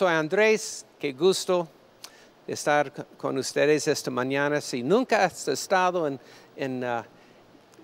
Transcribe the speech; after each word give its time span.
soy 0.00 0.14
Andrés, 0.14 0.86
qué 0.98 1.12
gusto 1.12 1.68
estar 2.46 2.90
con 3.18 3.36
ustedes 3.36 3.86
esta 3.86 4.10
mañana. 4.10 4.58
Si 4.58 4.82
nunca 4.82 5.24
has 5.24 5.46
estado 5.46 6.06
en, 6.56 6.82
uh, 6.82 7.02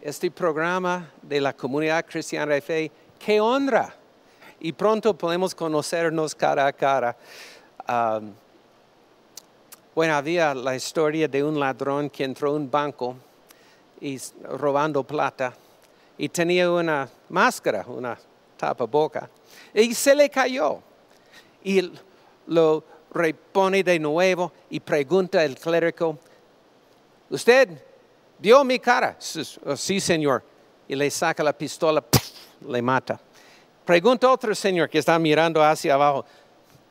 este 0.01 0.31
programa 0.31 1.11
de 1.21 1.43
la 1.43 1.53
comunidad 1.53 2.07
cristiana 2.07 2.55
de 2.55 2.63
fe, 2.63 2.91
qué 3.19 3.39
honra. 3.39 3.95
Y 4.61 4.73
pronto 4.73 5.13
podemos 5.13 5.55
conocernos 5.55 6.35
cara 6.35 6.67
a 6.67 6.73
cara. 6.73 7.15
Um, 7.87 8.33
bueno, 9.95 10.15
había 10.15 10.55
la 10.55 10.75
historia 10.75 11.29
de 11.29 11.45
un 11.45 11.61
ladrón 11.61 12.09
que 12.09 12.25
entró 12.25 12.49
a 12.49 12.55
un 12.55 12.71
banco 12.71 13.15
y 14.01 14.19
robando 14.43 15.05
plata 15.05 15.53
y 16.17 16.31
tenía 16.31 16.71
una 16.71 17.07
máscara, 17.29 17.85
una 17.87 18.17
tapa 18.57 18.87
boca 18.87 19.29
y 19.75 19.93
se 19.93 20.15
le 20.15 20.31
cayó 20.31 20.81
y 21.67 21.91
lo 22.49 22.85
repone 23.13 23.83
de 23.83 23.99
nuevo 23.99 24.53
y 24.71 24.81
pregunta 24.81 25.43
el 25.45 25.57
clérigo, 25.59 26.19
¿usted 27.31 27.69
dio 28.39 28.63
mi 28.65 28.79
cara? 28.79 29.17
Sí, 29.19 30.01
señor. 30.01 30.43
Y 30.89 30.95
le 30.95 31.11
saca 31.11 31.43
la 31.43 31.53
pistola, 31.53 32.05
le 32.69 32.83
mata. 32.83 33.19
Pregunta 33.85 34.31
otro 34.31 34.55
señor 34.55 34.89
que 34.89 34.99
está 34.99 35.19
mirando 35.19 35.63
hacia 35.63 35.95
abajo, 35.95 36.25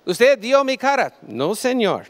¿usted 0.05 0.38
dio 0.40 0.64
mi 0.64 0.78
cara? 0.78 1.14
No, 1.22 1.56
señor. 1.56 2.08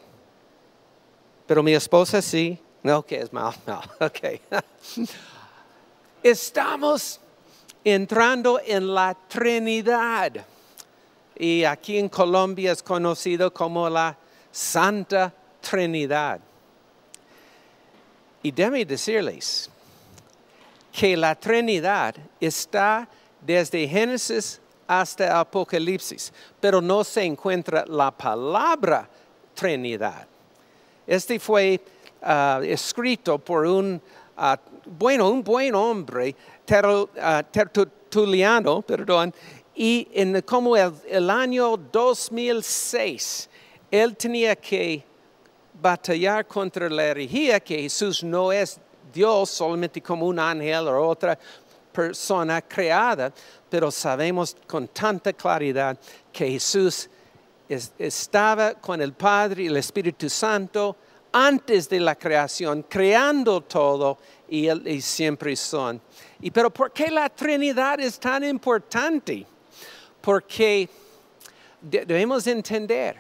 Pero 1.46 1.62
mi 1.62 1.74
esposa 1.74 2.22
sí. 2.22 2.60
No, 2.84 3.04
que 3.04 3.20
es 3.20 3.34
mal, 3.34 3.54
no, 3.66 3.82
ok. 4.00 4.20
Estamos 6.24 7.20
entrando 7.84 8.60
en 8.64 8.94
la 8.94 9.16
Trinidad. 9.28 10.46
Y 11.38 11.64
aquí 11.64 11.98
en 11.98 12.10
Colombia 12.10 12.72
es 12.72 12.82
conocido 12.82 13.54
como 13.54 13.90
la 13.90 14.18
Santa 14.52 15.34
Trinidad. 15.62 16.40
Y 18.42 18.52
déme 18.52 18.86
decirles 18.86 19.70
que 20.92 21.18
la 21.18 21.36
Trinidad 21.36 22.16
está 22.40 23.08
desde 23.42 23.88
Génesis 23.88 24.62
hasta 24.88 25.40
Apocalipsis, 25.40 26.32
pero 26.60 26.80
no 26.82 27.04
se 27.04 27.24
encuentra 27.24 27.84
la 27.88 28.12
palabra 28.12 29.10
Trinidad. 29.54 30.28
Este 31.08 31.40
fue 31.40 31.80
ah, 32.22 32.62
escrito 32.64 33.38
por 33.40 33.66
un, 33.66 34.02
ah, 34.38 34.60
bueno, 34.86 35.30
un 35.30 35.44
buen 35.44 35.74
hombre, 35.76 36.36
ah, 37.22 37.44
tertuliano, 37.52 38.82
perdón, 38.82 39.34
y 39.76 40.08
en 40.14 40.42
como 40.42 40.78
el, 40.78 41.30
año 41.30 41.76
2006, 41.76 43.50
él 43.92 44.16
tenía 44.16 44.56
que 44.56 45.04
batallar 45.82 46.48
contra 46.48 46.90
la 46.90 47.04
herejía 47.04 47.60
que 47.60 47.82
Jesús 47.82 48.24
no 48.24 48.54
es 48.54 48.80
Dios 49.14 49.50
solamente 49.50 50.02
como 50.02 50.28
un 50.28 50.40
ángel 50.40 50.88
o 50.88 51.08
otra 51.08 51.38
persona 51.92 52.62
creada, 52.62 53.34
pero 53.70 53.92
sabemos 53.92 54.56
con 54.66 54.88
tanta 54.88 55.34
claridad 55.34 55.98
que 56.32 56.52
Jesús 56.52 57.10
estaba 57.68 58.76
con 58.76 59.02
el 59.02 59.12
Padre 59.12 59.64
y 59.64 59.68
el 59.68 59.78
Espíritu 59.78 60.30
Santo 60.30 60.96
antes 61.34 61.90
de 61.90 62.00
la 62.00 62.16
creación, 62.16 62.86
creando 62.88 63.60
todo 63.60 64.20
y, 64.48 64.70
y 64.90 65.02
siempre 65.02 65.54
son. 65.58 66.02
Y 66.40 66.50
pero 66.50 66.70
¿por 66.70 66.94
qué 66.94 67.12
la 67.12 67.28
Trinidad 67.28 68.00
es 68.00 68.18
tan 68.18 68.46
importante? 68.46 69.46
Porque 70.26 70.90
debemos 71.80 72.48
entender. 72.48 73.16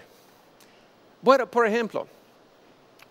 Bueno, 1.21 1.45
por 1.45 1.67
ejemplo, 1.67 2.07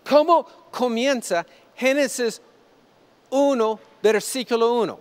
¿cómo 0.08 0.44
comienza 0.72 1.46
Génesis 1.76 2.42
1, 3.30 3.80
versículo 4.02 4.74
1? 4.82 5.00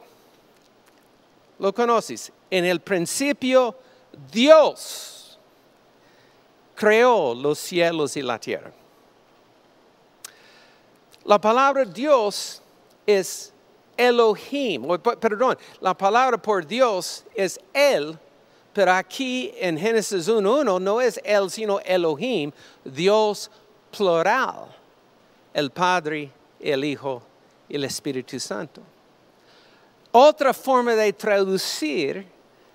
¿Lo 1.57 1.73
conoces? 1.73 2.31
En 2.51 2.65
el 2.65 2.81
principio 2.81 3.75
Dios 4.31 5.39
creó 6.75 7.33
los 7.33 7.57
cielos 7.57 8.15
y 8.15 8.21
la 8.21 8.37
tierra. 8.37 8.71
La 11.25 11.41
palabra 11.41 11.83
Dios 11.83 12.61
es 13.07 13.51
Elohim, 13.97 14.99
perdón, 15.19 15.57
la 15.81 15.97
palabra 15.97 16.37
por 16.37 16.63
Dios 16.67 17.23
es 17.33 17.59
Él, 17.73 18.19
pero 18.73 18.91
aquí 18.93 19.53
en 19.57 19.77
Génesis 19.77 20.27
1.1 20.27 20.81
no 20.81 20.99
es 20.99 21.19
Él, 21.23 21.49
sino 21.49 21.79
Elohim, 21.81 22.51
Dios 22.83 23.49
plural, 23.95 24.65
el 25.53 25.69
Padre, 25.69 26.31
el 26.59 26.83
Hijo 26.83 27.21
y 27.69 27.75
el 27.75 27.83
Espíritu 27.83 28.39
Santo. 28.39 28.81
Otra 30.11 30.53
forma 30.53 30.93
de 30.95 31.13
traducir 31.13 32.25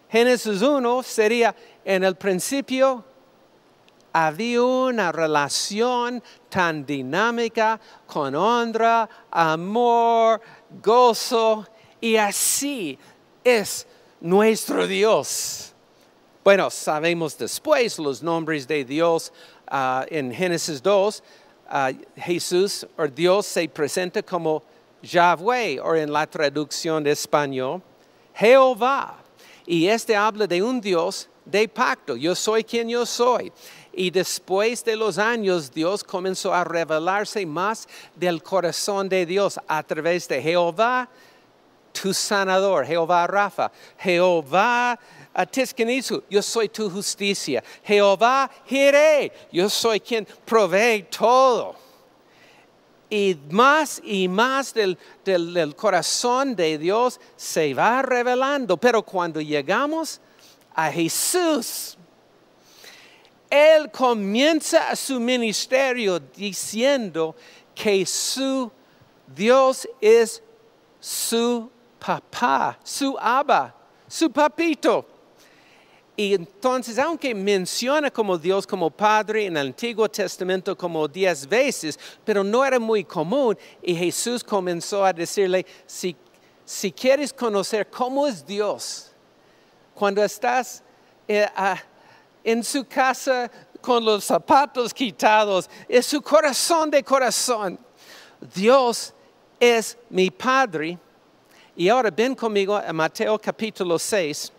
Génesis 0.09 0.63
1 0.63 1.03
sería 1.03 1.55
en 1.85 2.05
el 2.05 2.17
principio 2.17 3.05
había 4.13 4.63
una 4.63 5.13
relación 5.13 6.23
tan 6.49 6.85
dinámica 6.85 7.79
con 8.07 8.35
honra, 8.35 9.09
amor, 9.31 10.41
gozo, 10.83 11.67
y 12.01 12.17
así 12.17 12.99
es 13.45 13.87
nuestro 14.21 14.87
Dios. 14.87 15.75
Bueno, 16.49 16.71
sabemos 16.71 17.37
después 17.37 17.99
los 17.99 18.23
nombres 18.23 18.67
de 18.67 18.83
Dios 18.83 19.31
ah, 19.67 20.07
en 20.09 20.33
Génesis 20.33 20.83
2. 20.83 21.23
Ah, 21.69 21.93
Jesús 22.17 22.87
o 22.97 23.07
Dios 23.07 23.45
se 23.45 23.69
presenta 23.69 24.23
como 24.23 24.63
Yahweh 25.03 25.79
o 25.79 25.95
en 25.95 26.11
la 26.11 26.27
traducción 26.27 27.05
de 27.05 27.11
español, 27.11 27.83
Jehová. 28.35 29.19
Y 29.67 29.89
este 29.89 30.17
habla 30.17 30.47
de 30.47 30.63
un 30.63 30.81
Dios 30.81 31.29
de 31.45 31.69
pacto. 31.69 32.17
Yo 32.17 32.35
soy 32.35 32.65
quien 32.65 32.89
yo 32.89 33.05
soy. 33.05 33.53
Y 33.93 34.11
después 34.11 34.83
de 34.83 34.97
los 34.97 35.19
años, 35.19 35.71
Dios 35.71 36.03
comenzó 36.03 36.55
a 36.55 36.65
revelarse 36.65 37.45
más 37.45 37.87
del 38.17 38.43
corazón 38.43 39.07
de 39.07 39.27
Dios 39.27 39.61
a 39.69 39.83
través 39.83 40.27
de 40.27 40.41
Jehová, 40.41 41.11
tu 41.93 42.15
sanador, 42.15 42.87
Jehová 42.87 43.27
Rafa, 43.27 43.71
Jehová 43.99 44.99
Tiskenisu, 45.47 46.25
yo 46.29 46.43
soy 46.43 46.69
tu 46.69 46.91
justicia, 46.91 47.63
Jehová 47.85 48.51
Jireh, 48.67 49.33
yo 49.53 49.69
soy 49.69 50.01
quien 50.01 50.27
provee 50.45 51.05
todo. 51.05 51.77
Y 53.11 53.39
más 53.51 54.01
y 54.05 54.29
más 54.29 54.75
del, 54.75 54.99
del 55.25 55.75
corazón 55.75 56.55
de 56.55 56.77
Dios 56.77 57.19
se 57.37 57.73
va 57.73 58.03
revelando, 58.03 58.77
pero 58.77 59.03
cuando 59.03 59.41
llegamos 59.41 60.21
a 60.75 60.91
Jesús, 60.93 61.97
él 63.49 63.91
comienza 63.91 64.95
su 64.95 65.19
ministerio 65.19 66.19
diciendo 66.19 67.35
que 67.75 68.05
su 68.05 68.71
Dios 69.27 69.89
es 70.01 70.43
su 71.01 71.71
papá, 71.99 72.79
su 72.83 73.17
abba, 73.19 73.75
su 74.07 74.31
papito. 74.31 75.07
Y 76.21 76.35
entonces, 76.35 76.99
aunque 76.99 77.33
menciona 77.33 78.11
como 78.11 78.37
Dios 78.37 78.67
como 78.67 78.91
Padre 78.91 79.47
en 79.47 79.57
el 79.57 79.69
Antiguo 79.69 80.09
Testamento 80.09 80.77
como 80.77 81.07
diez 81.07 81.49
veces, 81.49 81.97
pero 82.25 82.43
no 82.43 82.65
era 82.65 82.81
muy 82.81 83.05
común, 83.05 83.57
y 83.81 83.95
Jesús 83.95 84.43
comenzó 84.43 85.05
a 85.05 85.13
decirle, 85.13 85.65
si, 85.87 86.17
si 86.65 86.91
quieres 86.91 87.33
conocer 87.33 87.89
cómo 87.89 88.27
es 88.27 88.45
Dios, 88.45 89.13
cuando 89.95 90.25
estás 90.25 90.83
eh, 91.29 91.47
en 92.43 92.65
su 92.65 92.85
casa 92.85 93.49
con 93.81 94.05
los 94.05 94.25
zapatos 94.25 94.93
quitados, 94.93 95.71
es 95.89 96.05
su 96.05 96.21
corazón 96.21 96.91
de 96.91 97.05
corazón. 97.05 97.79
Dios 98.53 99.15
es 99.61 99.97
mi 100.11 100.33
Padre. 100.33 100.99
Y 101.77 101.89
ahora 101.89 102.11
ven 102.11 102.35
conmigo 102.35 102.75
a 102.77 102.93
Mateo 102.93 103.39
capítulo 103.39 104.01
6 104.01 104.55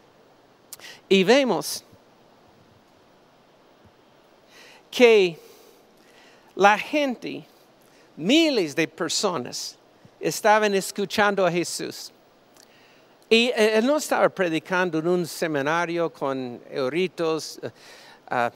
y 1.07 1.23
vemos 1.23 1.83
que 4.91 5.39
la 6.55 6.77
gente, 6.77 7.45
miles 8.15 8.75
de 8.75 8.87
personas, 8.87 9.77
estaban 10.19 10.73
escuchando 10.75 11.45
a 11.45 11.51
Jesús. 11.51 12.11
Y 13.29 13.49
eh, 13.49 13.77
él 13.77 13.85
no 13.85 13.97
estaba 13.97 14.27
predicando 14.29 14.99
en 14.99 15.07
un 15.07 15.25
seminario 15.25 16.11
con 16.11 16.61
euritos, 16.69 17.59
eh, 17.61 17.69
ah, 18.29 18.51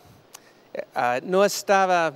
ah, 0.96 1.20
no 1.24 1.46
estaba 1.46 2.12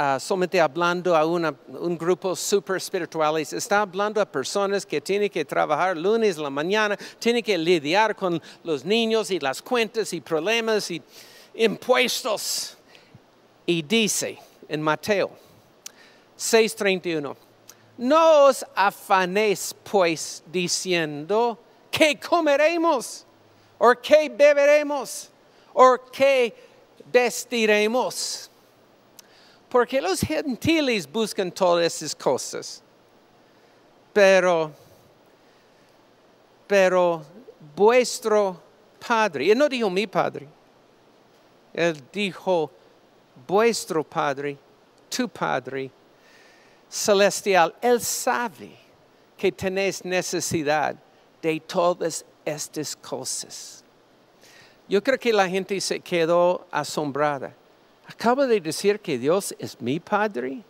ah, 0.00 0.18
solamente 0.20 0.60
hablando 0.60 1.16
a 1.16 1.26
un 1.26 1.98
grupo 1.98 2.36
super 2.36 2.76
espirituales, 2.76 3.52
estaba 3.52 3.82
hablando 3.82 4.20
a 4.20 4.24
personas 4.24 4.86
que 4.86 5.00
tienen 5.00 5.28
que 5.28 5.44
trabajar 5.44 5.96
lunes 5.96 6.38
la 6.38 6.50
mañana, 6.50 6.96
tienen 7.18 7.42
que 7.42 7.58
lidiar 7.58 8.14
con 8.14 8.40
los 8.62 8.84
niños 8.84 9.32
y 9.32 9.40
las 9.40 9.60
cuentas 9.60 10.12
y 10.12 10.20
problemas 10.20 10.88
y 10.92 11.02
impuestos. 11.54 12.76
Y 13.66 13.82
dice 13.82 14.38
en 14.68 14.80
Mateo 14.80 15.30
6:31, 16.38 17.36
no 17.98 18.44
os 18.44 18.64
afanéis 18.76 19.74
pues 19.82 20.44
diciendo, 20.46 21.58
¿qué 21.90 22.18
comeremos? 22.20 23.26
¿O 23.78 23.92
qué 24.00 24.28
beberemos? 24.28 25.30
¿O 25.72 25.96
qué 26.12 26.54
vestiremos? 27.12 28.47
Porque 29.68 30.00
los 30.00 30.20
gentiles 30.20 31.10
buscan 31.10 31.50
todas 31.50 31.84
esas 31.86 32.14
cosas. 32.14 32.82
Pero, 34.12 34.72
pero 36.66 37.22
vuestro 37.76 38.60
Padre, 39.06 39.52
él 39.52 39.58
no 39.58 39.68
dijo 39.68 39.90
mi 39.90 40.06
Padre, 40.06 40.48
él 41.72 42.02
dijo 42.12 42.70
vuestro 43.46 44.02
Padre, 44.02 44.56
tu 45.08 45.28
Padre 45.28 45.90
celestial, 46.88 47.74
él 47.80 48.00
sabe 48.00 48.70
que 49.36 49.52
tenéis 49.52 50.04
necesidad 50.04 50.96
de 51.40 51.60
todas 51.60 52.24
estas 52.44 52.96
cosas. 52.96 53.84
Yo 54.88 55.02
creo 55.02 55.18
que 55.18 55.32
la 55.32 55.48
gente 55.48 55.80
se 55.80 56.00
quedó 56.00 56.66
asombrada. 56.70 57.54
Acabo 58.08 58.46
de 58.46 58.60
decir 58.60 58.98
que 59.00 59.18
Dios 59.18 59.54
es 59.58 59.78
mi 59.80 60.00
Padre. 60.00 60.62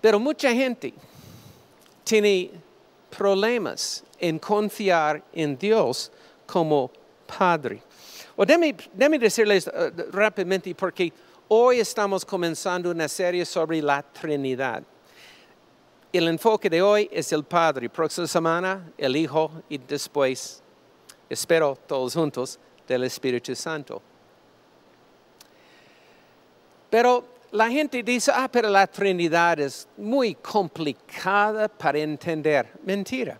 Pero 0.00 0.20
mucha 0.20 0.52
gente 0.52 0.94
tiene 2.04 2.52
problemas 3.10 4.04
en 4.20 4.38
confiar 4.38 5.22
en 5.32 5.58
Dios 5.58 6.12
como 6.46 6.92
Padre. 7.26 7.82
O 8.36 8.46
déme, 8.46 9.18
decirles 9.18 9.66
uh, 9.66 9.90
rápidamente 10.12 10.72
porque 10.74 11.12
hoy 11.48 11.80
estamos 11.80 12.24
comenzando 12.24 12.90
una 12.90 13.08
serie 13.08 13.44
sobre 13.44 13.82
la 13.82 14.00
Trinidad. 14.02 14.84
El 16.12 16.28
enfoque 16.28 16.70
de 16.70 16.80
hoy 16.80 17.08
es 17.12 17.32
el 17.32 17.42
Padre, 17.42 17.88
próxima 17.88 18.28
semana 18.28 18.92
el 18.96 19.16
Hijo 19.16 19.50
y 19.68 19.78
después, 19.78 20.62
espero 21.28 21.76
todos 21.86 22.14
juntos, 22.14 22.60
del 22.86 23.04
Espíritu 23.04 23.54
Santo. 23.54 24.00
Pero 26.90 27.24
la 27.52 27.68
gente 27.68 28.02
dice, 28.02 28.30
ah, 28.34 28.48
pero 28.50 28.68
la 28.68 28.86
Trinidad 28.86 29.58
es 29.60 29.88
muy 29.96 30.34
complicada 30.34 31.68
para 31.68 31.98
entender. 31.98 32.70
Mentira. 32.84 33.38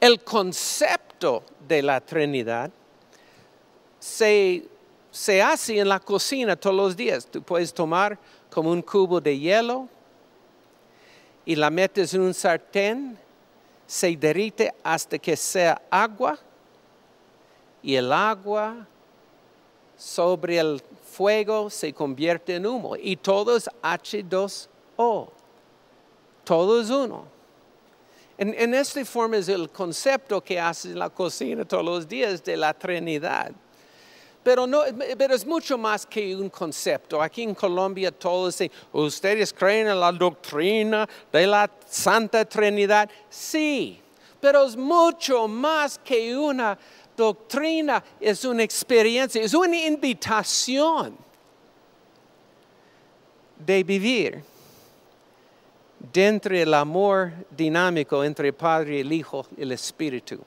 El 0.00 0.22
concepto 0.22 1.44
de 1.66 1.82
la 1.82 2.00
Trinidad 2.00 2.70
se, 3.98 4.64
se 5.10 5.40
hace 5.40 5.78
en 5.78 5.88
la 5.88 6.00
cocina 6.00 6.56
todos 6.56 6.76
los 6.76 6.96
días. 6.96 7.26
Tú 7.26 7.42
puedes 7.42 7.72
tomar 7.72 8.18
como 8.50 8.70
un 8.70 8.82
cubo 8.82 9.20
de 9.20 9.38
hielo 9.38 9.88
y 11.44 11.56
la 11.56 11.70
metes 11.70 12.14
en 12.14 12.20
un 12.20 12.34
sartén, 12.34 13.18
se 13.86 14.16
derrite 14.16 14.72
hasta 14.82 15.18
que 15.18 15.36
sea 15.36 15.80
agua 15.90 16.38
y 17.82 17.96
el 17.96 18.12
agua 18.12 18.86
sobre 19.96 20.58
el 20.58 20.82
fuego 21.04 21.68
se 21.68 21.92
convierte 21.92 22.56
en 22.56 22.66
humo 22.66 22.96
y 22.96 23.16
todo 23.16 23.56
es 23.56 23.68
H2O. 23.82 25.28
Todo 26.44 26.80
es 26.80 26.90
uno. 26.90 27.24
En, 28.38 28.54
en 28.54 28.74
esta 28.74 29.04
forma 29.04 29.36
es 29.36 29.48
el 29.48 29.70
concepto 29.70 30.40
que 30.40 30.58
hace 30.58 30.94
la 30.94 31.10
cocina 31.10 31.64
todos 31.64 31.84
los 31.84 32.08
días 32.08 32.42
de 32.42 32.56
la 32.56 32.72
Trinidad. 32.74 33.52
Pero, 34.42 34.66
no, 34.66 34.82
pero 35.16 35.34
es 35.34 35.46
mucho 35.46 35.78
más 35.78 36.04
que 36.04 36.34
un 36.34 36.50
concepto. 36.50 37.22
Aquí 37.22 37.42
en 37.42 37.54
Colombia 37.54 38.10
todos 38.10 38.58
dicen, 38.58 38.72
¿ustedes 38.92 39.52
creen 39.52 39.86
en 39.86 40.00
la 40.00 40.10
doctrina 40.10 41.08
de 41.30 41.46
la 41.46 41.70
Santa 41.88 42.44
Trinidad? 42.44 43.08
Sí, 43.30 44.00
pero 44.40 44.64
es 44.64 44.76
mucho 44.76 45.46
más 45.46 45.96
que 45.98 46.36
una 46.36 46.76
doctrina 47.16 48.02
es 48.20 48.44
una 48.44 48.62
experiencia, 48.62 49.42
es 49.42 49.54
una 49.54 49.76
invitación 49.76 51.16
de 53.58 53.84
vivir 53.84 54.42
dentro 56.12 56.56
del 56.56 56.74
amor 56.74 57.32
dinámico 57.50 58.24
entre 58.24 58.48
el 58.48 58.54
Padre, 58.54 59.00
el 59.00 59.12
Hijo 59.12 59.46
y 59.56 59.62
el 59.62 59.72
Espíritu. 59.72 60.40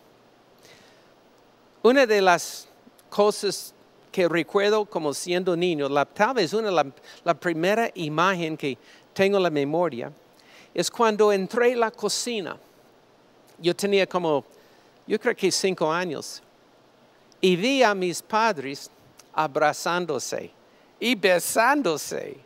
Una 1.84 2.06
de 2.06 2.22
las 2.22 2.68
cosas 3.10 3.74
que 4.12 4.28
recuerdo 4.28 4.86
como 4.86 5.14
siendo 5.14 5.56
niño, 5.56 5.88
la, 5.88 6.06
tal 6.06 6.36
vez 6.36 6.54
una 6.54 6.72
la, 6.72 6.86
la 7.24 7.34
primera 7.34 7.90
imagen 7.96 8.58
que 8.58 8.78
tengo 9.14 9.38
en 9.38 9.44
la 9.44 9.50
memoria, 9.50 10.12
es 10.74 10.92
cuando 10.92 11.32
entré 11.32 11.74
a 11.74 11.78
la 11.78 11.92
cocina. 11.92 12.58
Yo 13.60 13.74
tenía 13.76 14.06
como, 14.06 14.44
yo 15.08 15.20
creo 15.20 15.36
que 15.36 15.52
cinco 15.52 15.92
años 15.92 16.42
y 17.46 17.56
vi 17.56 17.84
a 17.84 17.94
mis 17.94 18.24
padres 18.24 18.90
abrazándose 19.32 20.50
y 21.00 21.14
besándose. 21.14 22.38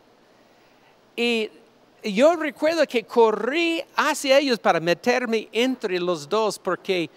Y 1.16 1.50
yo 2.04 2.36
recuerdo 2.36 2.86
que 2.86 3.06
corrí 3.06 3.82
hacia 3.96 4.40
ellos 4.40 4.60
para 4.60 4.82
meterme 4.82 5.48
entre 5.54 6.02
los 6.02 6.28
dos 6.28 6.60
porque 6.60 7.10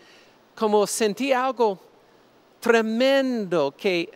como 0.54 0.86
sentí 0.86 1.32
algo 1.32 1.76
tremendo 2.60 3.74
que 3.76 4.08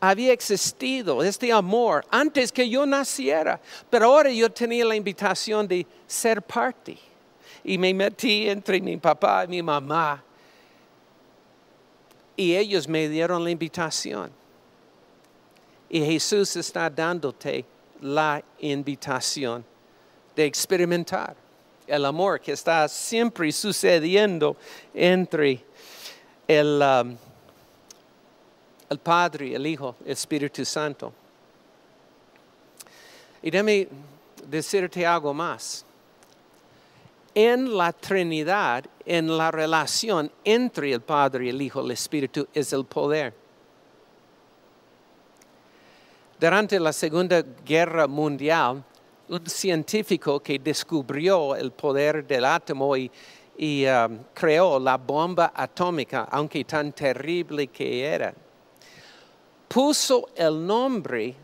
había 0.00 0.34
existido, 0.34 1.22
este 1.22 1.50
amor, 1.50 2.04
antes 2.10 2.52
que 2.52 2.68
yo 2.68 2.84
naciera. 2.84 3.58
Pero 3.88 4.04
ahora 4.04 4.30
yo 4.30 4.50
tenía 4.52 4.84
la 4.84 4.94
invitación 4.94 5.66
de 5.66 5.86
ser 6.06 6.42
parte. 6.42 6.98
Y 7.64 7.78
me 7.78 7.94
metí 7.94 8.50
entre 8.50 8.82
mi 8.82 8.98
papá 8.98 9.44
y 9.44 9.48
mi 9.48 9.62
mamá 9.62 10.22
y 12.38 12.54
ellos 12.54 12.86
me 12.86 13.08
dieron 13.08 13.42
la 13.42 13.50
invitación. 13.50 14.30
Y 15.90 16.00
Jesús 16.04 16.54
está 16.54 16.88
dándote 16.88 17.64
la 18.00 18.40
invitación 18.60 19.64
de 20.36 20.44
experimentar 20.44 21.34
el 21.84 22.04
amor 22.04 22.40
que 22.40 22.52
está 22.52 22.86
siempre 22.86 23.50
sucediendo 23.50 24.56
entre 24.94 25.64
el, 26.46 26.80
um, 26.80 27.16
el 28.88 28.98
Padre, 29.00 29.56
el 29.56 29.66
Hijo, 29.66 29.96
el 30.04 30.12
Espíritu 30.12 30.64
Santo. 30.64 31.12
Y 33.42 33.50
déjame 33.50 33.88
decirte 34.46 35.04
algo 35.04 35.34
más 35.34 35.84
en 37.40 37.76
la 37.76 37.92
Trinidad, 37.92 38.84
en 39.06 39.38
la 39.38 39.52
relación 39.52 40.28
entre 40.42 40.92
el 40.92 41.00
Padre, 41.02 41.50
el 41.50 41.62
Hijo, 41.62 41.82
el 41.82 41.92
Espíritu, 41.92 42.48
es 42.52 42.72
el 42.72 42.84
poder. 42.84 43.32
Durante 46.40 46.80
la 46.80 46.92
Segunda 46.92 47.40
Guerra 47.64 48.08
Mundial, 48.08 48.82
un 49.28 49.46
científico 49.46 50.40
que 50.40 50.58
descubrió 50.58 51.54
el 51.54 51.70
poder 51.70 52.26
del 52.26 52.44
átomo 52.44 52.96
y, 52.96 53.08
um, 53.86 54.18
creó 54.34 54.80
la 54.80 54.96
bomba 54.96 55.52
atómica, 55.54 56.26
aunque 56.32 56.64
tan 56.64 56.90
terrible 56.90 57.68
que 57.68 58.04
era, 58.04 58.34
puso 59.68 60.28
el 60.34 60.66
nombre 60.66 61.36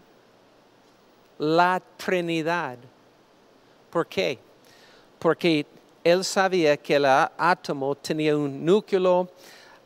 la 1.38 1.80
Trinidad. 1.96 2.78
¿Por 3.90 4.08
qué? 4.08 4.40
Porque 5.20 5.64
él 6.04 6.22
sabía 6.22 6.76
que 6.76 6.96
el 6.96 7.06
átomo 7.06 7.94
tenía 7.94 8.36
un 8.36 8.62
núcleo, 8.62 9.26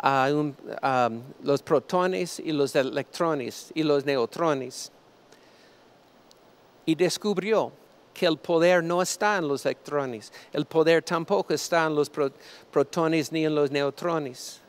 ah, 0.01 1.09
los 1.45 1.63
protones 1.63 2.41
y 2.41 2.51
los 2.51 2.75
electrones 2.75 3.71
y 3.73 3.85
los 3.85 4.05
neutrones. 4.05 4.91
Y 6.85 6.97
descubrió 6.97 7.71
que 8.13 8.27
el 8.27 8.37
poder 8.37 8.83
no 8.83 9.01
está 9.01 9.37
en 9.37 9.47
los 9.47 9.65
electrones, 9.65 10.33
el 10.53 10.65
poder 10.65 11.05
tampoco 11.05 11.55
está 11.55 11.87
en 11.87 11.95
los 11.95 12.11
protones 12.11 13.31
ni 13.31 13.45
en 13.45 13.55
los 13.55 13.71
neutrones. 13.71 14.61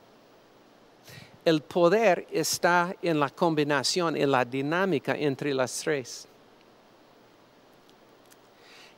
El 1.44 1.62
poder 1.62 2.28
está 2.32 2.96
en 3.02 3.20
la 3.20 3.30
combinación, 3.30 4.16
en 4.16 4.30
la 4.30 4.46
dinámica 4.46 5.16
entre 5.16 5.52
las 5.56 5.80
tres. 5.80 6.28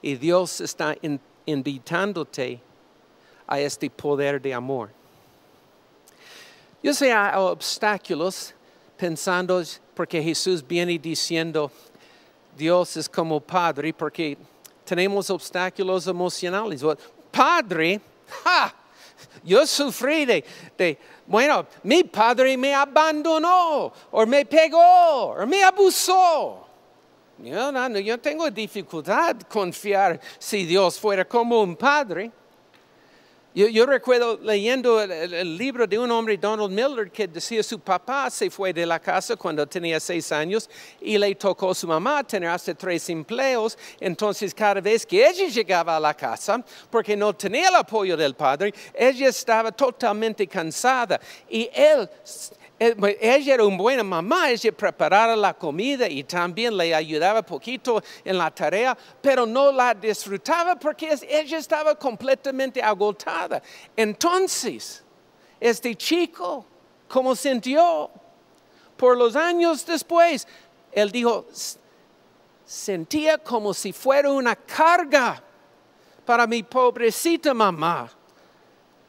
Y 0.01 0.15
Dios 0.15 0.59
está 0.59 0.97
en 1.01 1.21
invitándote 1.45 2.59
a 3.47 3.59
este 3.59 3.89
poder 3.89 4.41
de 4.41 4.53
amor. 4.53 4.89
Yo 6.83 6.93
sé, 6.93 7.11
hay 7.11 7.37
obstáculos 7.37 8.53
pensando, 8.97 9.61
porque 9.93 10.21
Jesús 10.21 10.65
viene 10.65 10.97
diciendo, 10.97 11.71
Dios 12.55 12.97
es 12.97 13.07
como 13.07 13.39
Padre, 13.39 13.93
porque 13.93 14.37
tenemos 14.83 15.29
obstáculos 15.29 16.07
emocionales. 16.07 16.81
Padre, 17.31 18.01
¡ja! 18.43 18.75
Yo 19.43 19.65
sufrí 19.65 20.25
de, 20.25 20.43
de, 20.77 20.97
bueno, 21.25 21.65
mi 21.83 22.03
padre 22.03 22.57
me 22.57 22.73
abandonó, 22.73 23.91
o 24.11 24.25
me 24.25 24.45
pegó, 24.45 25.31
o 25.31 25.45
me 25.45 25.63
abusó. 25.63 26.60
Yo, 27.43 27.71
no, 27.71 27.99
yo 27.99 28.19
tengo 28.19 28.49
dificultad 28.51 29.35
confiar 29.49 30.19
si 30.37 30.65
Dios 30.65 30.99
fuera 30.99 31.25
como 31.25 31.61
un 31.61 31.75
padre. 31.75 32.31
Yo, 33.53 33.85
recuerdo 33.85 34.39
leyendo 34.41 35.01
el, 35.01 35.57
libro 35.57 35.85
de 35.85 35.99
un 35.99 36.09
hombre, 36.09 36.37
Donald 36.37 36.71
Miller, 36.71 37.11
que 37.11 37.27
decía 37.27 37.61
su 37.61 37.79
papá 37.79 38.29
se 38.29 38.49
fue 38.49 38.71
de 38.71 38.85
la 38.85 38.97
casa 38.97 39.35
cuando 39.35 39.67
tenía 39.67 39.99
seis 39.99 40.31
años 40.31 40.69
y 41.01 41.17
le 41.17 41.35
tocó 41.35 41.71
a 41.71 41.75
su 41.75 41.85
mamá 41.85 42.23
tener 42.23 42.49
hasta 42.49 42.73
tres 42.73 43.09
empleos. 43.09 43.77
Entonces, 43.99 44.53
cada 44.53 44.79
vez 44.79 45.05
que 45.05 45.27
ella 45.27 45.47
llegaba 45.47 45.97
a 45.97 45.99
la 45.99 46.13
casa, 46.13 46.63
porque 46.89 47.17
no 47.17 47.35
tenía 47.35 47.67
el 47.67 47.75
apoyo 47.75 48.15
del 48.15 48.35
padre, 48.35 48.73
ella 48.93 49.27
estaba 49.27 49.69
totalmente 49.73 50.47
cansada 50.47 51.19
y 51.49 51.69
él 51.73 52.07
ella 52.81 53.53
era 53.53 53.63
una 53.63 53.77
buena 53.77 54.03
mamá, 54.03 54.49
ella 54.49 54.71
preparaba 54.71 55.35
la 55.35 55.53
comida 55.53 56.09
y 56.09 56.23
también 56.23 56.75
le 56.75 56.95
ayudaba 56.95 57.43
poquito 57.43 58.01
en 58.25 58.39
la 58.39 58.49
tarea, 58.49 58.97
pero 59.21 59.45
no 59.45 59.71
la 59.71 59.93
disfrutaba 59.93 60.75
porque 60.75 61.15
ella 61.29 61.59
estaba 61.59 61.93
completamente 61.93 62.81
agotada. 62.81 63.61
Entonces, 63.95 65.03
este 65.59 65.95
chico, 65.95 66.65
¿cómo 67.07 67.35
sintió? 67.35 68.09
Por 68.97 69.15
los 69.15 69.35
años 69.35 69.85
después, 69.85 70.47
él 70.91 71.11
dijo, 71.11 71.45
sentía 72.65 73.37
como 73.37 73.75
si 73.75 73.93
fuera 73.93 74.31
una 74.31 74.55
carga 74.55 75.43
para 76.25 76.47
mi 76.47 76.63
pobrecita 76.63 77.53
mamá 77.53 78.11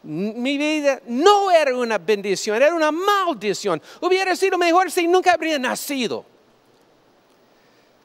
mi 0.03 0.59
vida 0.59 1.01
no 1.07 1.51
era 1.51 1.77
una 1.77 1.99
bendición, 1.99 2.57
era 2.57 2.75
una 2.75 2.91
maldición. 2.91 3.81
Hubiera 4.01 4.35
sido 4.35 4.59
mejor 4.59 4.91
si 4.91 5.07
nunca 5.07 5.33
habría 5.33 5.59
nacido. 5.59 6.25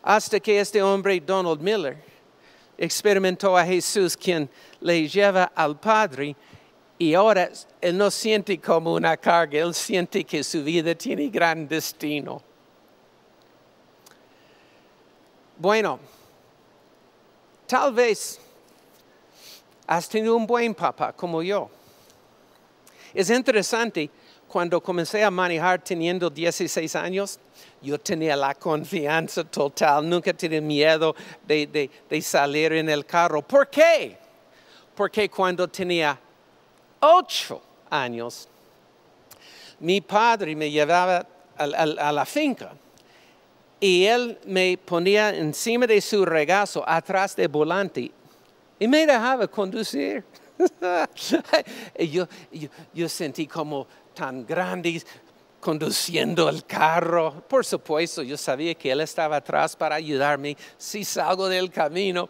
Hasta 0.03 0.39
que 0.39 0.59
este 0.59 0.81
hombre, 0.81 1.19
Donald 1.19 1.59
Miller, 1.59 1.97
experimentó 2.77 3.57
a 3.57 3.65
Jesús 3.65 4.15
quien 4.15 4.49
le 4.79 5.07
lleva 5.07 5.51
al 5.55 5.79
Padre 5.79 6.35
y 6.99 7.13
ahora 7.13 7.49
él 7.81 7.97
no 7.97 8.09
siente 8.09 8.59
como 8.59 8.93
una 8.93 9.17
carga, 9.17 9.59
él 9.59 9.73
siente 9.73 10.23
que 10.23 10.43
su 10.43 10.63
vida 10.63 10.95
tiene 10.95 11.27
gran 11.29 11.67
destino. 11.67 12.41
Bueno, 15.57 15.99
tal 17.65 17.93
vez 17.93 18.39
has 19.87 20.07
tenido 20.07 20.35
un 20.35 20.45
buen 20.45 20.75
papá 20.75 21.11
como 21.13 21.41
yo. 21.41 21.69
Es 23.17 23.31
interesante, 23.31 24.12
cuando 24.47 24.79
comencé 24.79 25.24
a 25.24 25.31
manejar 25.31 25.83
teniendo 25.83 26.29
16 26.29 26.95
años, 26.95 27.39
yo 27.81 27.97
tenía 27.97 28.36
la 28.36 28.53
confianza 28.53 29.43
total, 29.43 30.07
nunca 30.07 30.31
tenía 30.33 30.62
miedo 30.62 31.15
de, 31.47 31.89
salir 32.21 32.74
en 32.74 32.88
el 32.91 33.07
carro. 33.07 33.41
¿Por 33.41 33.71
qué? 33.71 34.19
Porque 34.93 35.31
cuando 35.31 35.67
tenía 35.67 36.19
8 37.00 37.59
años, 37.89 38.47
mi 39.79 40.00
padre 40.00 40.55
me 40.55 40.69
llevaba 40.69 41.25
a, 41.57 42.12
la 42.12 42.24
finca 42.24 42.74
y 43.79 44.05
él 44.05 44.38
me 44.45 44.77
ponía 44.77 45.36
encima 45.36 45.88
de 45.88 46.00
su 46.01 46.24
regazo, 46.24 46.88
atrás 46.88 47.36
del 47.36 47.47
volante, 47.47 48.12
y 48.77 48.88
me 48.88 49.07
dejaba 49.07 49.47
conducir. 49.47 50.24
yo, 52.11 52.27
yo, 52.93 53.09
sentí 53.09 53.47
como 53.47 53.87
tan 54.13 54.45
grande 54.45 55.01
conduciendo 55.59 56.49
el 56.49 56.65
carro. 56.65 57.43
Por 57.47 57.65
supuesto, 57.65 58.23
yo 58.23 58.37
sabía 58.37 58.73
que 58.75 58.91
Él 58.91 59.01
estaba 59.01 59.37
atrás 59.37 59.75
para 59.75 59.95
ayudarme 59.95 60.57
si 60.77 61.03
salgo 61.03 61.47
del 61.47 61.69
camino. 61.71 62.29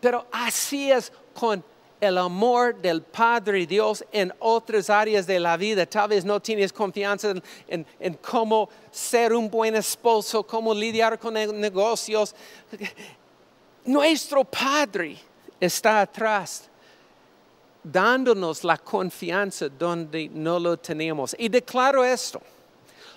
Pero 0.00 0.26
así 0.32 0.90
es 0.90 1.12
con 1.34 1.62
el 2.00 2.16
amor 2.16 2.80
del 2.80 3.02
Padre 3.02 3.66
Dios 3.66 4.04
en 4.10 4.32
otras 4.38 4.88
áreas 4.88 5.26
de 5.26 5.38
la 5.38 5.56
vida. 5.56 5.84
Tal 5.84 6.08
vez 6.08 6.24
no 6.24 6.40
tienes 6.40 6.72
confianza 6.72 7.34
en, 7.68 7.86
en 7.98 8.14
cómo 8.14 8.70
ser 8.90 9.34
un 9.34 9.50
buen 9.50 9.76
esposo, 9.76 10.42
cómo 10.46 10.72
lidiar 10.74 11.18
con 11.18 11.34
negocios. 11.34 12.34
Nuestro 13.84 14.44
Padre 14.44 15.18
está 15.60 16.00
atrás 16.00 16.69
dándonos 17.82 18.64
la 18.64 18.76
confianza 18.78 19.68
donde 19.68 20.28
no 20.28 20.58
lo 20.58 20.76
tenemos. 20.76 21.34
Y 21.38 21.48
declaro 21.48 22.04
esto, 22.04 22.40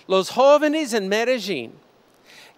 los 0.06 0.30
jóvenes 0.30 0.92
en 0.92 1.08
Medellín 1.08 1.72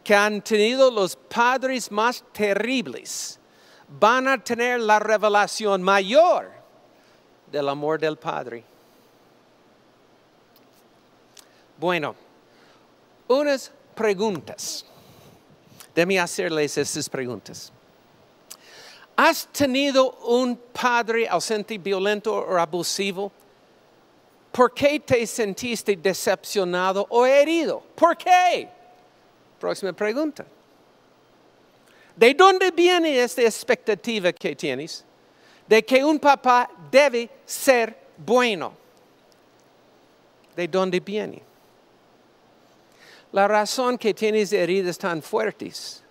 que 0.02 0.14
han 0.14 0.40
tenido 0.40 0.90
los 0.90 1.16
padres 1.16 1.90
más 1.90 2.24
terribles 2.32 3.40
van 3.88 4.28
a 4.28 4.42
tener 4.42 4.80
la 4.80 4.98
revelación 4.98 5.82
mayor 5.82 6.50
del 7.50 7.68
amor 7.68 7.98
del 7.98 8.16
Padre. 8.16 8.64
Bueno, 11.78 12.14
unas 13.28 13.70
preguntas. 13.94 14.84
Déme 15.94 16.20
hacerles 16.20 16.76
estas 16.78 17.08
preguntas. 17.08 17.72
¿Has 19.16 19.46
tenido 19.46 20.12
un 20.26 20.56
padre 20.56 21.26
ausente, 21.26 21.78
violento 21.78 22.34
o 22.34 22.58
abusivo? 22.58 23.32
¿Por 24.52 24.74
qué 24.74 25.00
te 25.00 25.26
sentiste 25.26 25.96
decepcionado 25.96 27.06
o 27.08 27.24
herido? 27.24 27.82
¿Por 27.94 28.16
qué? 28.16 28.68
Próxima 29.58 29.94
pregunta. 29.94 30.44
¿De 32.14 32.34
dónde 32.34 32.70
viene 32.70 33.22
esta 33.22 33.42
expectativa 33.42 34.32
que 34.32 34.54
tienes 34.54 35.04
de 35.66 35.84
que 35.84 36.04
un 36.04 36.18
papá 36.18 36.70
debe 36.90 37.30
ser 37.44 37.96
bueno? 38.18 38.74
¿De 40.54 40.68
dónde 40.68 41.00
viene? 41.00 41.42
La 43.32 43.48
razón 43.48 43.96
que 43.96 44.12
tienes 44.14 44.52
heridas 44.52 44.98
tan 44.98 45.22
fuertes 45.22 46.02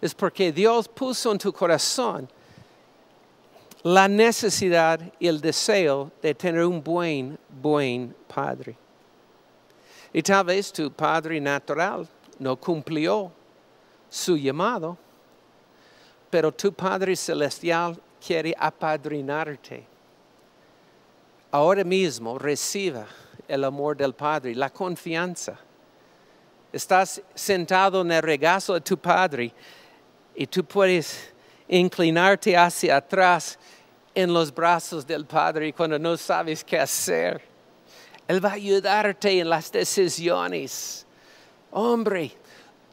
es 0.00 0.14
porque 0.14 0.52
Dios 0.52 0.88
puso 0.88 1.30
en 1.30 1.38
tu 1.38 1.52
corazón 1.52 2.28
la 3.82 4.08
necesidad 4.08 5.00
y 5.18 5.26
el 5.26 5.40
deseo 5.40 6.10
de 6.22 6.34
tener 6.34 6.64
un 6.64 6.82
buen, 6.82 7.38
buen 7.48 8.14
padre. 8.32 8.76
Y 10.12 10.22
tal 10.22 10.44
vez 10.44 10.72
tu 10.72 10.92
padre 10.92 11.40
natural 11.40 12.06
no 12.38 12.56
cumplió 12.56 13.32
su 14.08 14.36
llamado, 14.36 14.98
pero 16.28 16.52
tu 16.52 16.72
Padre 16.72 17.16
Celestial 17.16 17.98
quiere 18.24 18.54
apadrinarte. 18.58 19.86
Ahora 21.50 21.84
mismo 21.84 22.38
reciba 22.38 23.06
el 23.48 23.64
amor 23.64 23.96
del 23.96 24.14
Padre, 24.14 24.54
la 24.54 24.70
confianza. 24.70 25.58
Estás 26.72 27.22
sentado 27.34 28.02
en 28.02 28.12
el 28.12 28.22
regazo 28.22 28.74
de 28.74 28.80
tu 28.80 28.96
Padre 28.96 29.52
y 30.34 30.46
tú 30.46 30.64
puedes 30.64 31.31
inclinarte 31.78 32.56
hacia 32.56 32.96
atrás 32.96 33.58
en 34.14 34.32
los 34.32 34.54
brazos 34.54 35.06
del 35.06 35.24
Padre 35.24 35.72
cuando 35.72 35.98
no 35.98 36.16
sabes 36.16 36.62
qué 36.62 36.78
hacer. 36.78 37.40
Él 38.28 38.44
va 38.44 38.50
a 38.50 38.54
ayudarte 38.54 39.40
en 39.40 39.48
las 39.48 39.72
decisiones. 39.72 41.06
Hombre, 41.70 42.32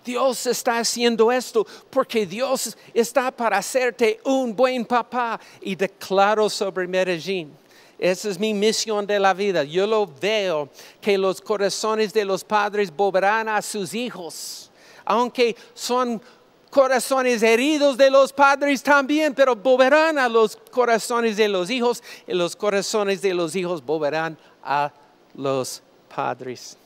Dios 0.03 0.45
está 0.47 0.79
haciendo 0.79 1.31
esto 1.31 1.67
porque 1.89 2.25
Dios 2.25 2.77
está 2.93 3.31
para 3.31 3.57
hacerte 3.57 4.19
un 4.23 4.55
buen 4.55 4.85
papá. 4.85 5.39
Y 5.61 5.75
declaro 5.75 6.49
sobre 6.49 6.87
Medellín. 6.87 7.51
Esa 7.97 8.29
es 8.29 8.39
mi 8.39 8.53
misión 8.53 9.05
de 9.05 9.19
la 9.19 9.33
vida. 9.33 9.65
Yo 9.65 9.85
lo 9.85 10.07
veo 10.07 10.69
que 11.01 11.17
los 11.17 11.41
corazones 11.41 12.13
de 12.13 12.23
los 12.23 12.45
padres 12.45 12.95
volverán 12.95 13.49
a 13.49 13.61
sus 13.61 13.93
hijos, 13.93 14.71
aunque 15.03 15.53
son 15.73 16.21
corazones 16.69 17.41
heridos 17.41 17.97
de 17.97 18.09
los 18.09 18.31
padres 18.31 18.83
también, 18.83 19.33
pero 19.33 19.55
volverán 19.55 20.17
a 20.17 20.29
los 20.29 20.55
corazones 20.71 21.37
de 21.37 21.47
los 21.47 21.69
hijos 21.69 22.03
y 22.27 22.33
los 22.33 22.55
corazones 22.55 23.21
de 23.21 23.33
los 23.33 23.55
hijos 23.55 23.83
volverán 23.83 24.37
a 24.63 24.91
los 25.35 25.81
padres. 26.13 26.77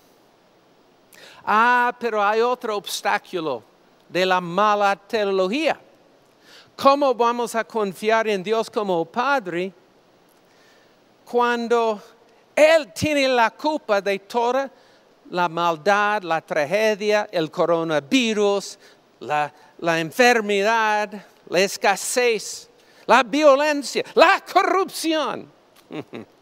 Ah, 1.45 1.93
pero 1.99 2.23
hay 2.23 2.41
otro 2.41 2.77
obstáculo 2.77 3.63
de 4.07 4.25
la 4.25 4.39
mala 4.39 4.95
teología. 4.95 5.79
¿Cómo 6.75 7.13
vamos 7.13 7.53
a 7.55 7.63
confiar 7.63 8.27
en 8.27 8.41
Dios 8.41 8.69
como 8.69 9.05
Padre 9.05 9.71
cuando 11.25 12.01
Él 12.55 12.91
tiene 12.93 13.27
la 13.27 13.51
culpa 13.51 14.01
de 14.01 14.19
toda 14.19 14.71
la 15.29 15.49
maldad, 15.49 16.23
la 16.23 16.41
tragedia, 16.41 17.27
el 17.31 17.49
coronavirus, 17.49 18.77
la, 19.23 19.99
enfermedad, 19.99 21.25
la 21.47 21.59
escasez, 21.59 22.69
la 23.05 23.23
violencia, 23.23 24.03
la 24.13 24.43
corrupción. 24.51 25.51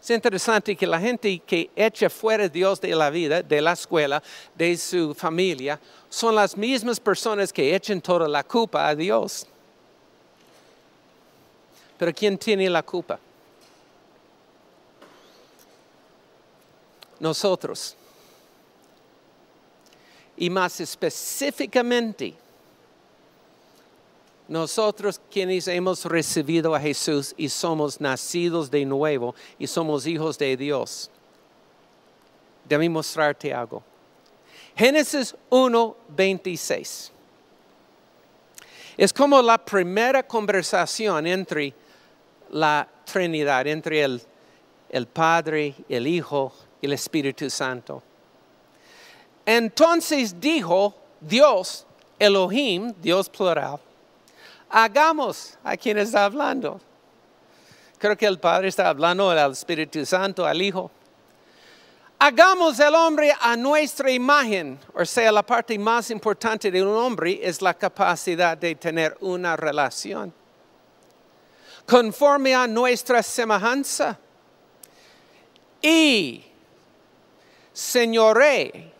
Es 0.00 0.10
interesante 0.10 0.76
que 0.76 0.86
la 0.86 1.00
gente 1.00 1.38
que 1.38 1.70
echa 1.74 2.10
fuera 2.10 2.44
a 2.44 2.48
Dios 2.50 2.78
de 2.78 2.94
la 2.94 3.08
vida, 3.08 3.42
de 3.42 3.62
la 3.62 3.72
escuela, 3.72 4.22
de 4.54 4.76
su 4.76 5.14
familia, 5.14 5.80
son 6.10 6.34
las 6.34 6.58
mismas 6.58 7.00
personas 7.00 7.50
que 7.50 7.74
echan 7.74 8.02
toda 8.02 8.28
la 8.28 8.44
culpa 8.44 8.86
a 8.86 8.94
Dios. 8.94 9.46
Pero 11.96 12.12
¿quién 12.12 12.36
tiene 12.36 12.68
la 12.68 12.82
culpa? 12.82 13.18
Nosotros. 17.18 17.96
Y 20.36 20.50
más 20.50 20.80
específicamente, 20.80 22.34
nosotros 24.46 25.20
quienes 25.30 25.68
hemos 25.68 26.04
recibido 26.04 26.74
a 26.74 26.80
Jesús 26.80 27.34
y 27.36 27.48
somos 27.48 28.00
nacidos 28.00 28.70
de 28.70 28.84
nuevo 28.84 29.34
y 29.58 29.66
somos 29.66 30.06
hijos 30.06 30.36
de 30.36 30.56
Dios. 30.56 31.10
Déjame 32.68 32.88
mostrarte 32.90 33.54
algo. 33.54 33.82
Génesis 34.76 35.34
1, 35.50 35.96
26. 36.08 37.12
Es 38.96 39.12
como 39.12 39.40
la 39.40 39.58
primera 39.58 40.22
conversación 40.22 41.26
entre 41.26 41.72
la 42.50 42.86
Trinidad, 43.04 43.66
entre 43.66 44.02
el, 44.02 44.22
el 44.90 45.06
Padre, 45.06 45.74
el 45.88 46.06
Hijo 46.06 46.52
y 46.80 46.86
el 46.86 46.92
Espíritu 46.92 47.48
Santo. 47.50 48.02
Entonces 49.46 50.38
dijo 50.40 50.94
Dios, 51.20 51.86
Elohim, 52.18 52.92
Dios 53.00 53.28
plural, 53.28 53.78
hagamos 54.70 55.58
a 55.62 55.76
quien 55.76 55.98
está 55.98 56.24
hablando. 56.24 56.80
Creo 57.98 58.16
que 58.16 58.26
el 58.26 58.38
Padre 58.38 58.68
está 58.68 58.88
hablando 58.88 59.30
al 59.30 59.52
Espíritu 59.52 60.04
Santo, 60.04 60.44
al 60.46 60.60
Hijo. 60.60 60.90
Hagamos 62.18 62.78
el 62.80 62.94
hombre 62.94 63.34
a 63.38 63.56
nuestra 63.56 64.10
imagen, 64.10 64.78
o 64.94 65.04
sea, 65.04 65.30
la 65.30 65.42
parte 65.42 65.78
más 65.78 66.10
importante 66.10 66.70
de 66.70 66.82
un 66.82 66.96
hombre 66.96 67.40
es 67.42 67.60
la 67.60 67.74
capacidad 67.74 68.56
de 68.56 68.74
tener 68.76 69.16
una 69.20 69.56
relación. 69.56 70.32
Conforme 71.86 72.54
a 72.54 72.66
nuestra 72.66 73.22
semejanza. 73.22 74.18
Y 75.82 76.44
señoré 77.74 78.93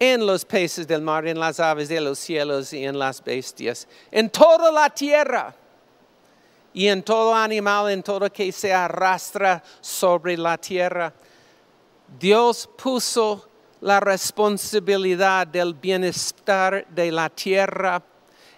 en 0.00 0.26
los 0.26 0.46
peces 0.46 0.88
del 0.88 1.02
mar, 1.02 1.26
en 1.26 1.38
las 1.38 1.60
aves 1.60 1.90
de 1.90 2.00
los 2.00 2.18
cielos 2.18 2.72
y 2.72 2.84
en 2.84 2.98
las 2.98 3.22
bestias, 3.22 3.86
en 4.10 4.30
toda 4.30 4.72
la 4.72 4.88
tierra 4.88 5.54
y 6.72 6.88
en 6.88 7.02
todo 7.02 7.34
animal, 7.34 7.90
en 7.90 8.02
todo 8.02 8.32
que 8.32 8.50
se 8.50 8.72
arrastra 8.72 9.62
sobre 9.82 10.38
la 10.38 10.56
tierra. 10.56 11.12
Dios 12.18 12.68
puso 12.82 13.46
la 13.82 14.00
responsabilidad 14.00 15.46
del 15.46 15.74
bienestar 15.74 16.86
de 16.88 17.12
la 17.12 17.28
tierra 17.28 18.02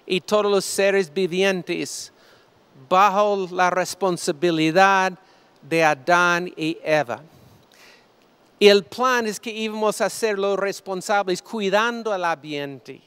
y 0.07 0.21
todos 0.21 0.47
los 0.47 0.65
seres 0.65 1.13
vivientes 1.13 2.13
bajo 2.89 3.49
la 3.51 3.69
responsabilidad 3.71 5.13
de 5.61 5.85
Adán 5.85 6.53
y 6.57 6.79
Eva. 6.85 7.21
Y 8.63 8.69
el 8.69 8.85
plan 8.85 9.27
es 9.27 9.41
que 9.41 9.51
íbamos 9.51 10.01
a 10.01 10.09
ser 10.09 10.39
los 10.39 10.57
responsables 10.57 11.43
cuidando 11.43 12.15
el 12.15 12.25
ambiente, 12.25 13.03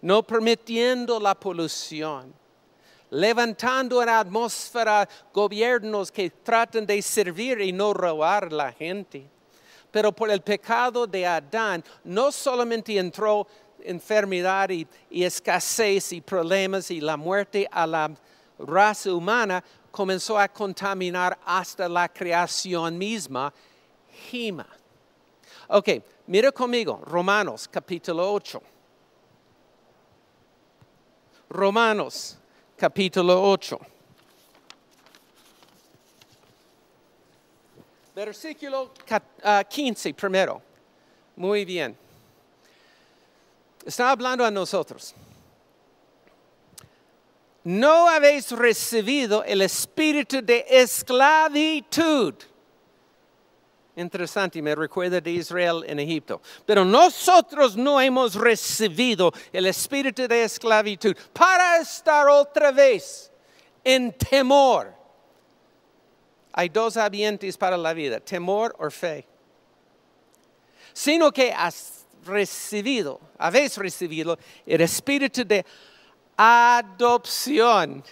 no 0.00 0.22
permitiendo 0.22 1.18
la 1.18 1.34
polución, 1.34 2.32
levantando 3.10 4.00
en 4.00 4.06
la 4.06 4.20
atmósfera 4.20 5.08
gobiernos 5.32 6.12
que 6.12 6.30
tratan 6.30 6.86
de 6.86 7.02
servir 7.02 7.60
y 7.60 7.72
no 7.72 7.92
robar 7.92 8.44
a 8.44 8.50
la 8.50 8.72
gente. 8.72 9.26
Pero 9.90 10.12
por 10.12 10.30
el 10.30 10.42
pecado 10.42 11.08
de 11.08 11.26
Adán 11.26 11.82
no 12.04 12.30
solamente 12.30 12.96
entró 12.96 13.48
enfermedad 13.80 14.70
y, 14.70 14.86
escasez 15.10 16.12
y 16.12 16.20
problemas 16.20 16.88
y 16.92 17.00
la 17.00 17.16
muerte 17.16 17.66
a 17.68 17.84
la 17.84 18.12
raza 18.60 19.12
humana, 19.12 19.64
comenzó 19.90 20.38
a 20.38 20.46
contaminar 20.46 21.36
hasta 21.44 21.88
la 21.88 22.08
creación 22.08 22.96
misma, 22.96 23.52
Hima. 24.30 24.68
Ok, 25.68 25.88
mira 26.26 26.52
conmigo, 26.52 27.00
Romanos 27.06 27.68
capítulo 27.68 28.32
8. 28.32 28.62
Romanos 31.48 32.36
capítulo 32.76 33.50
8. 33.50 33.78
Versículo 38.14 38.92
15 39.68 40.08
ah, 40.08 40.14
primero. 40.14 40.62
Muy 41.36 41.64
bien. 41.64 41.96
Está 43.84 44.10
hablando 44.10 44.44
a 44.44 44.50
nosotros. 44.50 45.14
No 47.64 48.08
habéis 48.08 48.52
recibido 48.52 49.42
el 49.44 49.62
espíritu 49.62 50.42
de 50.42 50.66
esclavitud 50.68 52.34
Interesante, 53.96 54.60
me 54.60 54.74
recuerda 54.74 55.20
de 55.20 55.30
Israel 55.30 55.84
en 55.86 56.00
Egipto. 56.00 56.40
Pero 56.66 56.84
nosotros 56.84 57.76
no 57.76 58.00
hemos 58.00 58.34
recibido 58.34 59.32
el 59.52 59.66
espíritu 59.66 60.26
de 60.26 60.44
esclavitud 60.44 61.16
para 61.32 61.78
estar 61.78 62.28
otra 62.28 62.72
vez 62.72 63.30
en 63.84 64.12
temor. 64.12 64.92
Hay 66.52 66.68
dos 66.68 66.96
ambientes 66.96 67.56
para 67.56 67.76
la 67.76 67.92
vida, 67.92 68.18
temor 68.18 68.74
o 68.78 68.90
fe. 68.90 69.26
Sino 70.92 71.30
que 71.30 71.52
has 71.52 72.04
recibido, 72.24 73.20
habéis 73.38 73.76
recibido 73.76 74.38
el 74.66 74.80
espíritu 74.80 75.44
de 75.44 75.64
adopción 76.36 78.02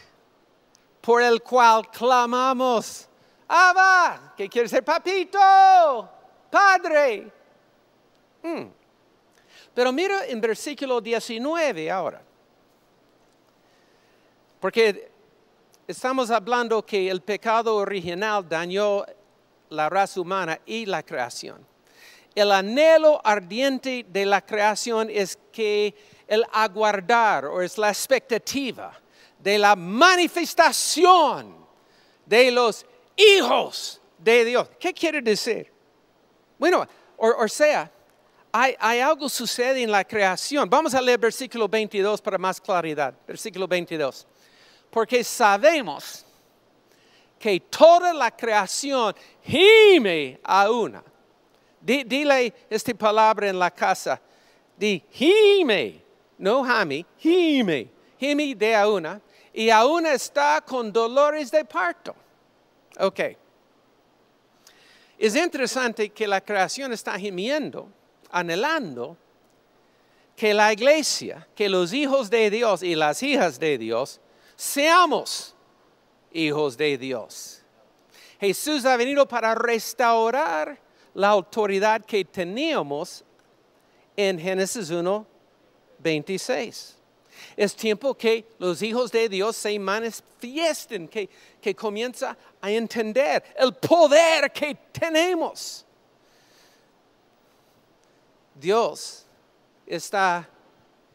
por 1.01 1.23
el 1.23 1.43
cual 1.43 1.89
clamamos 1.91 3.09
Abba, 3.55 4.33
¿qué 4.35 4.49
quiere 4.49 4.67
ser 4.67 4.83
papito? 4.83 5.39
Padre. 6.51 7.31
Hmm. 8.43 8.65
Pero 9.75 9.93
mira 9.93 10.25
en 10.25 10.41
versículo 10.41 11.03
19 11.03 11.91
ahora. 11.91 12.23
Porque 14.59 15.11
estamos 15.87 16.31
hablando 16.31 16.83
que 16.83 17.11
el 17.11 17.21
pecado 17.21 17.77
original 17.77 18.49
dañó 18.49 19.05
la 19.69 19.91
raza 19.91 20.23
humana 20.23 20.59
y 20.65 20.87
la 20.87 21.03
creación. 21.03 21.67
El 22.35 22.53
anhelo 22.53 23.21
ardiente 23.23 24.07
de 24.09 24.25
la 24.25 24.41
creación 24.41 25.11
es 25.11 25.39
que 25.53 25.95
el 26.27 26.43
aguardar 26.55 27.45
o 27.45 27.61
es 27.61 27.77
la 27.77 27.91
expectativa 27.91 28.99
de 29.39 29.59
la 29.59 29.77
manifestación 29.77 31.55
de 32.25 32.51
los 32.51 32.87
hijos 33.37 34.01
de 34.19 34.45
Dios. 34.45 34.69
¿Qué 34.79 34.93
quiere 34.93 35.21
decir? 35.21 35.71
Bueno, 36.59 36.87
o, 37.17 37.49
sea, 37.49 37.91
hay, 38.51 38.75
hay, 38.79 39.01
algo 39.01 39.29
sucede 39.29 39.83
en 39.83 39.91
la 39.91 40.05
creación. 40.05 40.69
Vamos 40.69 40.95
a 40.95 41.01
leer 41.01 41.19
versículo 41.19 41.69
22 41.69 42.21
para 42.21 42.39
más 42.39 42.61
claridad. 42.61 43.15
Versículo 43.27 43.67
22. 43.67 44.27
Porque 44.91 45.25
sabemos 45.25 46.25
que 47.39 47.59
toda 47.59 48.13
la 48.13 48.31
creación 48.31 49.15
gime 49.43 50.39
a 50.45 50.71
una. 50.71 51.03
dile 51.81 52.55
esta 52.71 52.95
palabra 52.95 53.49
en 53.49 53.59
la 53.59 53.71
casa. 53.71 54.21
Di 54.77 55.03
gime, 55.11 56.03
no 56.39 56.65
jame, 56.65 57.05
gime. 57.19 57.89
Gime 58.19 58.55
de 58.55 58.77
a 58.77 58.89
una. 58.89 59.21
Y 59.53 59.69
a 59.71 59.85
una 59.85 60.13
está 60.13 60.61
con 60.61 60.93
dolores 60.93 61.51
de 61.51 61.65
parto. 61.65 62.15
Ok. 62.99 63.21
Es 65.19 65.37
interesante 65.37 66.11
que 66.11 66.27
la 66.27 66.41
creación 66.41 66.93
está 66.93 67.19
gimiendo, 67.19 67.89
anhelando 68.31 69.17
que 70.35 70.53
la 70.53 70.73
iglesia, 70.73 71.47
que 71.55 71.69
los 71.69 71.93
hijos 71.93 72.29
de 72.31 72.51
Dios 72.51 72.83
y 72.83 72.95
las 72.95 73.23
hijas 73.23 73.61
de 73.61 73.79
Dios 73.79 74.21
seamos 74.57 75.55
hijos 76.33 76.77
de 76.77 76.99
Dios. 76.99 77.63
Jesús 78.41 78.85
ha 78.85 78.97
venido 78.97 79.29
para 79.29 79.55
restaurar 79.55 80.81
la 81.15 81.29
autoridad 81.29 82.05
que 82.05 82.25
teníamos 82.25 83.25
en 84.17 84.39
Génesis 84.39 84.91
1, 84.91 85.27
26. 85.99 87.02
Es 87.57 87.75
tiempo 87.75 88.15
que 88.15 88.47
los 88.59 88.83
hijos 88.83 89.11
de 89.11 89.29
Dios 89.29 89.57
se 89.57 89.79
manifiesten, 89.79 91.09
que, 91.09 91.29
que 91.61 91.75
comienza 91.75 92.37
a 92.61 92.71
entender 92.71 93.43
el 93.57 93.75
poder 93.75 94.51
que 94.53 94.75
tenemos. 94.93 95.85
Dios 98.55 99.25
está 99.87 100.49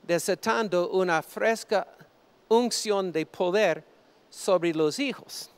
desatando 0.04 0.90
una 0.90 1.22
fresca 1.22 1.88
unción 2.50 3.12
de 3.12 3.26
poder 3.26 3.84
sobre 4.30 4.74
los 4.74 5.00
hijos. 5.00 5.50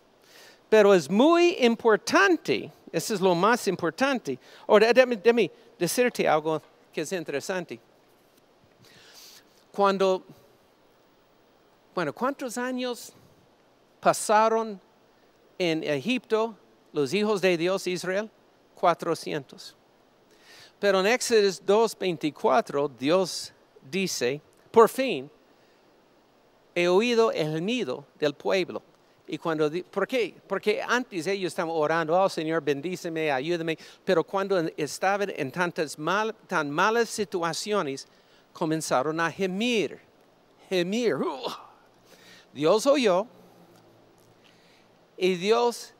Pero 0.69 0.93
es 0.93 1.09
muy 1.09 1.57
importante, 1.59 2.71
eso 2.91 3.13
es 3.13 3.21
lo 3.21 3.33
más 3.33 3.67
importante. 3.67 4.37
Ahora, 4.67 4.93
déjame, 4.93 5.15
déjame 5.15 5.51
decirte 5.77 6.27
algo 6.27 6.61
que 6.93 7.01
es 7.01 7.11
interesante. 7.11 7.79
Cuando, 9.71 10.23
bueno, 11.99 12.13
¿cuántos 12.13 12.57
años 12.57 13.11
pasaron 13.99 14.79
en 15.57 15.83
Egipto 15.83 16.55
los 16.93 17.13
hijos 17.13 17.41
de 17.41 17.57
Dios 17.57 17.85
Israel? 17.87 18.31
400. 18.73 19.75
Pero 20.79 21.01
en 21.01 21.07
Éxodo 21.07 21.41
2.24 21.41 22.89
Dios 22.97 23.51
dice, 23.91 24.39
por 24.71 24.87
fin, 24.87 25.29
he 26.73 26.87
oído 26.87 27.33
el 27.33 27.65
nido 27.65 28.05
del 28.17 28.33
pueblo. 28.33 28.81
Y 29.27 29.37
cuando, 29.37 29.69
¿por 29.91 30.07
qué? 30.07 30.33
Porque 30.47 30.81
antes 30.81 31.27
ellos 31.27 31.51
estaban 31.51 31.75
orando, 31.75 32.17
oh 32.17 32.29
Señor, 32.29 32.63
bendíceme, 32.63 33.29
ayúdame, 33.29 33.77
pero 34.05 34.23
cuando 34.23 34.57
estaban 34.77 35.33
en 35.35 35.51
tantas 35.51 35.97
tan 36.47 36.71
malas 36.71 37.09
situaciones, 37.09 38.07
comenzaron 38.53 39.19
a 39.19 39.29
gemir, 39.29 39.99
gemir. 40.69 41.17
Dios 42.59 42.85
oyó 42.87 43.25
y 45.15 45.35
Dios 45.35 45.93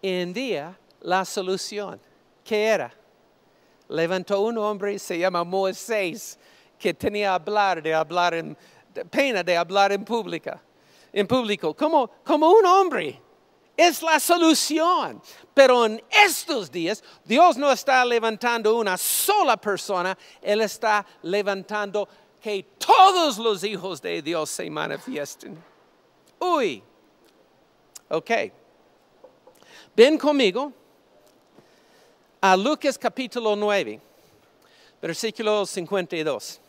envía 0.00 0.80
la 1.02 1.26
solución. 1.26 2.00
¿Qué 2.42 2.64
era? 2.64 2.90
Levantó 3.88 4.40
un 4.40 4.56
hombre, 4.56 4.98
se 4.98 5.18
llama 5.18 5.44
Moisés, 5.44 6.38
que 6.78 6.94
tenía 6.94 7.34
hablar, 7.34 7.82
de 7.82 7.92
hablar 7.92 8.32
en, 8.32 8.56
pena 9.10 9.42
de 9.42 9.58
hablar 9.58 9.92
en 9.92 10.06
pública, 10.06 10.58
en 11.12 11.26
público, 11.26 11.76
como, 11.76 12.08
como 12.24 12.50
un 12.50 12.64
hombre. 12.64 13.20
Es 13.76 14.00
la 14.00 14.18
solución. 14.18 15.20
Pero 15.52 15.84
en 15.84 16.02
estos 16.08 16.72
días, 16.72 17.04
Dios 17.26 17.58
no 17.58 17.70
está 17.70 18.02
levantando 18.06 18.74
una 18.74 18.96
sola 18.96 19.58
persona, 19.58 20.16
Él 20.40 20.62
está 20.62 21.04
levantando 21.24 22.08
que 22.40 22.62
todos 22.78 23.36
los 23.36 23.62
hijos 23.64 24.00
de 24.00 24.22
Dios 24.22 24.48
se 24.48 24.70
manifiesten. 24.70 25.75
Uy. 26.38 26.82
Ok. 28.08 28.30
Ven 29.96 30.18
conmigo 30.18 30.72
a 32.40 32.56
Lucas 32.56 32.98
capítulo 32.98 33.56
9, 33.56 34.00
versículo 35.00 35.64
52. 35.64 36.60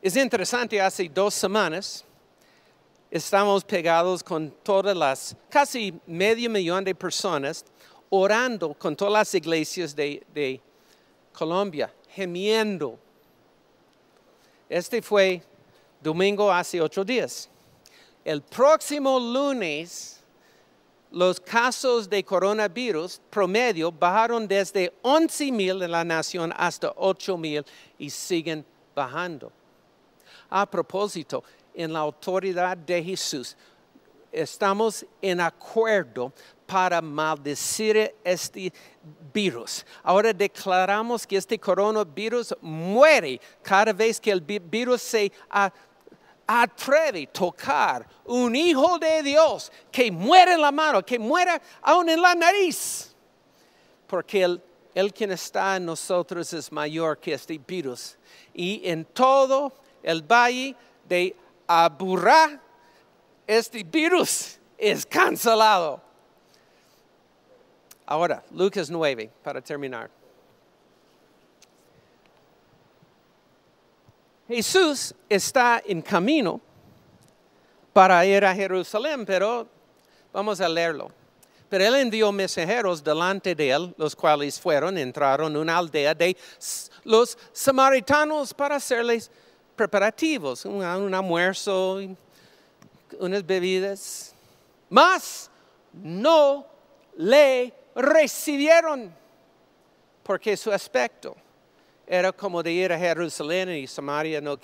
Es 0.00 0.16
interesante, 0.16 0.80
hace 0.80 1.08
dos 1.08 1.34
semanas 1.34 2.04
estamos 3.10 3.62
pegados 3.62 4.22
con 4.22 4.50
todas 4.62 4.96
las, 4.96 5.36
casi 5.50 5.92
medio 6.06 6.48
millón 6.48 6.82
de 6.84 6.94
personas 6.94 7.64
orando 8.08 8.72
con 8.74 8.96
todas 8.96 9.12
las 9.12 9.34
iglesias 9.34 9.94
de, 9.94 10.24
de 10.32 10.60
Colombia, 11.32 11.92
gemiendo. 12.08 12.98
Este 14.68 15.02
fue 15.02 15.42
domingo 16.00 16.50
hace 16.50 16.80
ocho 16.80 17.04
días. 17.04 17.50
El 18.26 18.42
próximo 18.42 19.20
lunes 19.20 20.20
los 21.12 21.38
casos 21.38 22.10
de 22.10 22.24
coronavirus 22.24 23.20
promedio 23.30 23.92
bajaron 23.92 24.48
desde 24.48 24.92
11 25.02 25.52
mil 25.52 25.80
en 25.80 25.92
la 25.92 26.02
nación 26.02 26.52
hasta 26.56 26.92
8 26.96 27.36
mil 27.36 27.64
y 27.96 28.10
siguen 28.10 28.66
bajando. 28.96 29.52
A 30.50 30.68
propósito, 30.68 31.44
en 31.72 31.92
la 31.92 32.00
autoridad 32.00 32.76
de 32.76 33.00
Jesús, 33.00 33.56
estamos 34.32 35.06
en 35.22 35.40
acuerdo 35.40 36.32
para 36.66 37.00
maldecir 37.00 38.12
este 38.24 38.72
virus. 39.32 39.86
Ahora 40.02 40.32
declaramos 40.32 41.24
que 41.24 41.36
este 41.36 41.58
coronavirus 41.60 42.56
muere 42.60 43.40
cada 43.62 43.92
vez 43.92 44.20
que 44.20 44.32
el 44.32 44.40
virus 44.40 45.00
se 45.00 45.30
atreve 46.46 47.24
a 47.24 47.32
tocar 47.32 48.06
un 48.24 48.54
hijo 48.54 48.98
de 48.98 49.22
Dios 49.22 49.72
que 49.90 50.10
muere 50.10 50.54
en 50.54 50.60
la 50.60 50.72
mano, 50.72 51.04
que 51.04 51.18
muere 51.18 51.60
aún 51.82 52.08
en 52.08 52.20
la 52.20 52.34
nariz, 52.34 53.14
porque 54.06 54.42
el, 54.42 54.62
el 54.94 55.12
quien 55.12 55.32
está 55.32 55.76
en 55.76 55.86
nosotros 55.86 56.52
es 56.52 56.70
mayor 56.70 57.18
que 57.18 57.34
este 57.34 57.58
virus. 57.58 58.16
Y 58.54 58.80
en 58.88 59.04
todo 59.04 59.72
el 60.02 60.22
valle 60.22 60.74
de 61.08 61.34
Aburrá, 61.66 62.60
este 63.46 63.82
virus 63.82 64.58
es 64.78 65.04
cancelado. 65.04 66.00
Ahora, 68.06 68.44
Lucas 68.52 68.88
9, 68.88 69.30
para 69.42 69.60
terminar. 69.60 70.10
Jesús 74.48 75.14
está 75.28 75.82
en 75.84 76.00
camino 76.00 76.60
para 77.92 78.24
ir 78.24 78.44
a 78.44 78.54
Jerusalén, 78.54 79.26
pero 79.26 79.66
vamos 80.32 80.60
a 80.60 80.68
leerlo. 80.68 81.10
Pero 81.68 81.84
él 81.84 81.96
envió 81.96 82.30
mensajeros 82.30 83.02
delante 83.02 83.54
de 83.54 83.70
él, 83.70 83.94
los 83.98 84.14
cuales 84.14 84.60
fueron, 84.60 84.96
entraron 84.98 85.52
en 85.52 85.58
una 85.58 85.76
aldea 85.76 86.14
de 86.14 86.36
los 87.02 87.36
samaritanos 87.52 88.54
para 88.54 88.76
hacerles 88.76 89.30
preparativos, 89.74 90.64
un, 90.64 90.84
un 90.84 91.14
almuerzo, 91.14 92.00
unas 93.18 93.44
bebidas. 93.44 94.32
Mas 94.88 95.50
no 95.92 96.64
le 97.16 97.72
recibieron 97.96 99.12
porque 100.22 100.56
su 100.56 100.70
aspecto 100.70 101.36
era 102.06 102.32
como 102.32 102.62
de 102.62 102.72
ir 102.72 102.92
a 102.92 102.98
Jerusalén 102.98 103.70
y 103.70 103.86
Samaria 103.86 104.40
no, 104.40 104.56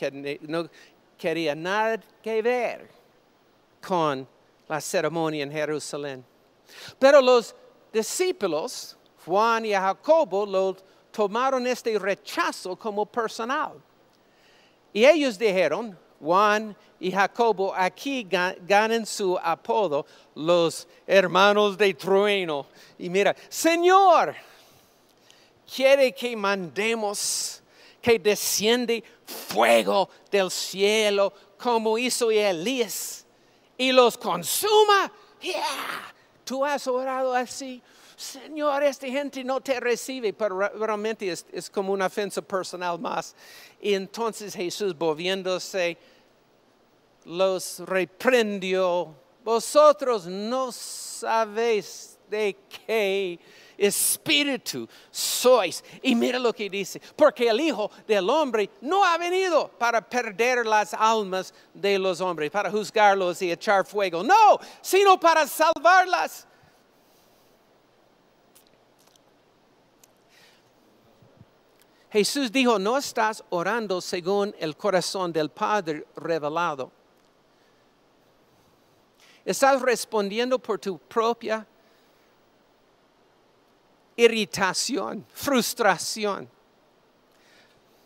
quería 1.19 1.55
nada 1.55 2.01
que 2.23 2.41
ver 2.41 2.89
con 3.87 4.27
la 4.69 4.81
ceremonia 4.81 5.43
en 5.43 5.51
Jerusalén. 5.51 6.25
Pero 6.99 7.21
los 7.21 7.55
discípulos, 7.93 8.97
Juan 9.25 9.67
y 9.67 9.73
Jacobo, 9.73 10.47
lo 10.47 10.77
tomaron 11.11 11.67
este 11.67 11.99
rechazo 11.99 12.77
como 12.77 13.05
personal. 13.07 13.73
Y 14.93 15.05
ellos 15.05 15.39
dijeron, 15.39 15.99
Juan 16.21 16.77
y 17.01 17.11
Jacobo 17.11 17.75
aquí 17.75 18.27
ganan 18.29 19.05
su 19.05 19.37
apodo, 19.43 20.07
los 20.37 20.87
hermanos 21.07 21.77
de 21.77 21.93
trueno. 21.95 22.67
Y 22.99 23.11
mira, 23.11 23.35
Señor, 23.49 24.35
quiere 25.75 26.13
que 26.13 26.37
mandemos 26.37 27.63
que 28.01 28.19
desciende 28.19 29.03
fuego 29.25 30.11
del 30.31 30.51
cielo 30.51 31.33
como 31.57 31.97
hizo 31.97 32.31
Elías 32.31 33.25
y 33.79 33.93
los 33.93 34.19
consuma. 34.19 35.11
Yeah. 35.41 36.13
Tú 36.45 36.65
has 36.65 36.87
orado 36.87 37.33
así. 37.35 37.81
Señor, 38.17 38.83
esta 38.83 39.07
gente 39.07 39.43
no 39.43 39.61
te 39.61 39.81
recibe, 39.81 40.33
pero 40.33 40.59
realmente 40.59 41.31
es, 41.31 41.47
es, 41.53 41.71
como 41.71 41.93
una 41.93 42.07
ofensa 42.07 42.43
personal 42.43 42.99
más. 42.99 43.35
Y 43.81 43.95
entonces 43.95 44.55
Jesús, 44.55 44.97
volviéndose, 44.97 45.97
los 47.25 47.81
reprendió. 47.81 49.15
Vosotros 49.45 50.27
no 50.27 50.71
sabéis 50.71 52.19
de 52.29 52.57
qué 52.87 53.39
espíritu 53.83 54.89
sois. 55.11 55.83
Y 56.03 56.15
mira 56.15 56.39
lo 56.39 56.53
que 56.53 56.71
dice, 56.71 57.01
porque 57.17 57.49
el 57.49 57.61
Hijo 57.61 57.91
del 58.07 58.31
Hombre 58.31 58.71
no 58.81 59.05
ha 59.05 59.19
venido 59.19 59.69
para 59.69 60.01
perder 60.01 60.65
las 60.65 60.95
almas 60.95 61.53
de 61.75 61.99
los 61.99 62.21
hombres, 62.21 62.51
para 62.51 62.71
juzgarlos 62.71 63.43
y 63.43 63.51
echar 63.51 63.85
fuego, 63.85 64.23
no, 64.23 64.59
sino 64.81 65.19
para 65.19 65.47
salvarlas. 65.47 66.47
Jesús 72.13 72.53
dijo, 72.53 72.79
no 72.79 72.99
estás 72.99 73.43
orando 73.49 74.01
según 74.01 74.55
el 74.59 74.77
corazón 74.77 75.33
del 75.33 75.49
Padre 75.49 76.07
revelado. 76.15 76.93
Estás 79.45 79.81
respondiendo 79.81 80.59
por 80.59 80.79
tu 80.79 80.99
propia 80.99 81.67
irritación, 84.17 85.25
frustración. 85.33 86.49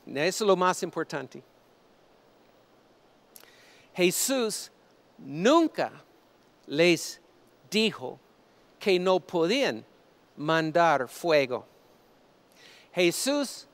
Eso 0.06 0.44
es 0.44 0.48
lo 0.48 0.56
más 0.56 0.82
importante. 0.82 1.42
Jesús 3.94 4.70
nunca 5.18 5.90
les 6.66 7.20
dijo 7.70 8.18
que 8.78 8.98
no 8.98 9.20
podían 9.20 9.84
mandar 10.36 11.08
fuego. 11.08 11.66
Jesús 12.92 13.66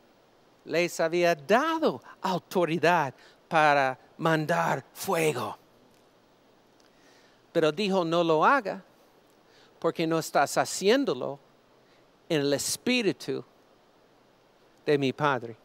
les 0.65 0.99
había 1.01 1.35
dado 1.35 2.03
autoridad 2.21 3.15
para 3.49 3.99
mandar 4.17 4.85
fuego. 4.95 5.59
Pero 7.53 7.71
dijo, 7.71 8.05
no 8.05 8.25
lo 8.25 8.45
haga, 8.45 8.83
porque 9.79 10.07
no 10.07 10.19
estás 10.19 10.57
haciéndolo 10.57 11.39
en 12.29 12.41
el 12.41 12.53
espíritu 12.53 13.45
de 14.85 14.99
mi 14.99 15.13
Padre. 15.13 15.57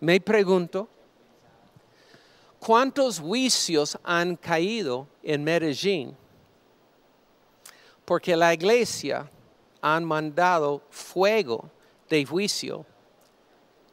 Me 0.00 0.20
pregunto, 0.20 0.88
¿cuántos 2.58 3.20
juicios 3.20 3.96
han 4.02 4.36
caído 4.36 5.06
en 5.22 5.44
Medellín? 5.44 6.16
Porque 8.04 8.36
la 8.36 8.52
iglesia 8.52 9.30
han 9.80 10.04
mandado 10.04 10.82
fuego 10.90 11.70
de 12.08 12.24
juicio 12.24 12.84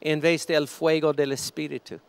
en 0.01 0.19
vez 0.19 0.47
del 0.47 0.67
fuego 0.67 1.13
del 1.13 1.31
Espíritu. 1.31 1.99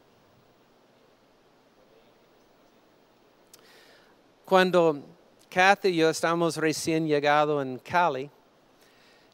Cuando 4.44 5.02
Kathy 5.50 5.88
y 5.88 5.96
yo 5.96 6.08
estamos 6.08 6.56
recién 6.56 7.08
llegado 7.08 7.60
en 7.60 7.76
Cali, 7.78 8.30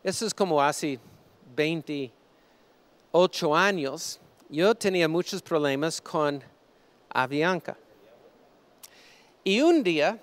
eso 0.02 0.26
es 0.26 0.32
como 0.32 0.62
hace 0.62 0.98
28 1.54 3.54
años, 3.54 4.18
yo 4.48 4.74
tenía 4.74 5.08
muchos 5.08 5.42
problemas 5.42 6.00
con 6.00 6.42
Avianca. 7.10 7.76
Y 9.44 9.60
un 9.60 9.82
día 9.82 10.18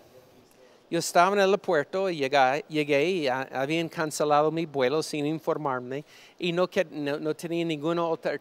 yo 0.90 0.98
estaba 0.98 1.34
en 1.34 1.40
el 1.40 1.46
aeropuerto 1.46 2.10
y 2.10 2.18
llegué, 2.18 2.66
llegué 2.68 3.10
y 3.10 3.28
habían 3.28 3.88
cancelado 3.88 4.50
mi 4.50 4.66
vuelo 4.66 5.04
sin 5.04 5.28
informarme 5.28 6.04
y 6.40 6.52
no, 6.52 6.68
no, 6.92 7.36
tenía 7.36 7.66
ninguna 7.66 8.04
otra 8.04 8.40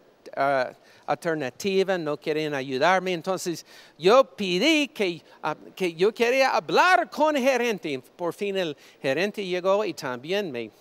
alternativa, 1.05 1.97
no 1.97 2.17
querían 2.17 2.53
ayudarme. 2.53 3.13
Entonces 3.13 3.65
yo 3.97 4.23
pedí 4.23 4.87
que, 4.87 5.21
yo 5.95 6.13
quería 6.13 6.55
hablar 6.55 7.09
con 7.09 7.35
gerente. 7.35 8.01
Por 8.15 8.33
fin 8.33 8.57
el 8.57 8.77
gerente 9.01 9.45
llegó 9.45 9.83
y 9.85 9.93
también 9.93 10.51
me 10.51 10.71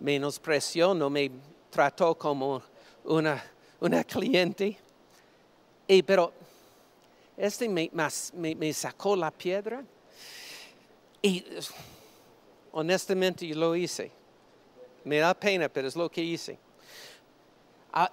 menospreció, 0.00 0.94
no 0.94 1.10
me 1.10 1.30
trató 1.70 2.14
como 2.14 2.62
una, 3.04 3.42
una 3.80 4.04
cliente. 4.04 4.76
Y, 5.88 6.02
pero 6.02 6.32
este 7.36 7.68
me, 7.68 8.72
sacó 8.72 9.14
la 9.14 9.30
piedra 9.30 9.84
y 11.22 11.44
honestamente 12.72 13.46
lo 13.54 13.76
hice. 13.76 14.10
Me 15.04 15.18
da 15.18 15.34
pena, 15.34 15.68
pero 15.68 15.86
es 15.86 15.94
lo 15.94 16.10
que 16.10 16.22
hice. 16.22 16.58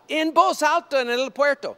En 0.07 0.33
voz 0.33 0.63
alta 0.63 1.01
en 1.01 1.09
el 1.09 1.31
puerto, 1.31 1.77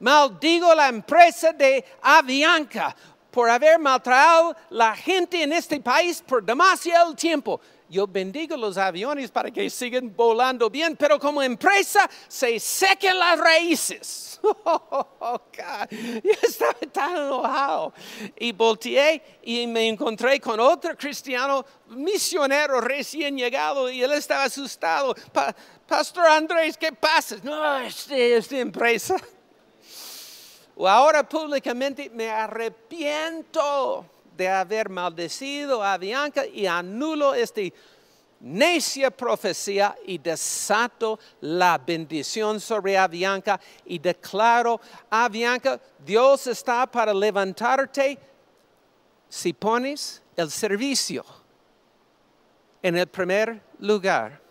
maldigo 0.00 0.74
la 0.74 0.88
empresa 0.88 1.52
de 1.52 1.84
Avianca 2.02 2.94
por 3.30 3.50
haber 3.50 3.78
maltratado 3.78 4.56
la 4.70 4.94
gente 4.94 5.42
en 5.42 5.52
este 5.52 5.80
país 5.80 6.22
por 6.26 6.42
demasiado 6.42 7.14
tiempo. 7.14 7.60
Yo 7.88 8.06
bendigo 8.06 8.56
los 8.56 8.78
aviones 8.78 9.30
para 9.30 9.50
que 9.50 9.68
sigan 9.68 10.14
volando 10.16 10.70
bien, 10.70 10.96
pero 10.96 11.18
como 11.18 11.42
empresa 11.42 12.08
se 12.28 12.58
sequen 12.58 13.18
las 13.18 13.38
raíces. 13.38 14.30
Oh, 14.46 15.40
Yo 16.22 16.32
estaba 16.42 16.74
tan 16.92 17.16
enojado. 17.16 17.94
Y 18.38 18.52
volteé 18.52 19.40
y 19.42 19.66
me 19.66 19.88
encontré 19.88 20.38
con 20.38 20.60
otro 20.60 20.94
cristiano 20.98 21.64
misionero 21.88 22.78
recién 22.82 23.38
llegado 23.38 23.88
y 23.88 24.02
él 24.02 24.12
estaba 24.12 24.44
asustado. 24.44 25.14
Pastor 25.86 26.26
Andrés, 26.26 26.76
¿qué 26.76 26.92
pasa? 26.92 27.36
No, 27.42 27.78
este, 27.78 28.36
esta 28.36 28.58
empresa. 28.58 29.16
Ahora 30.76 31.26
públicamente 31.26 32.10
me 32.10 32.28
arrepiento 32.28 34.04
de 34.36 34.48
haber 34.48 34.88
maldecido 34.88 35.82
a 35.82 35.96
Bianca 35.96 36.46
y 36.46 36.66
anulo 36.66 37.34
este 37.34 37.72
necia 38.40 39.10
profecía 39.10 39.96
y 40.06 40.18
desato 40.18 41.18
la 41.40 41.78
bendición 41.78 42.60
sobre 42.60 42.98
Avianca 42.98 43.58
y 43.86 43.98
declaro, 43.98 44.80
Avianca, 45.08 45.80
Dios 46.04 46.46
está 46.46 46.86
para 46.86 47.14
levantarte 47.14 48.18
si 49.28 49.52
pones 49.54 50.22
el 50.36 50.50
servicio 50.50 51.24
en 52.82 52.96
el 52.98 53.06
primer 53.06 53.62
lugar. 53.78 54.42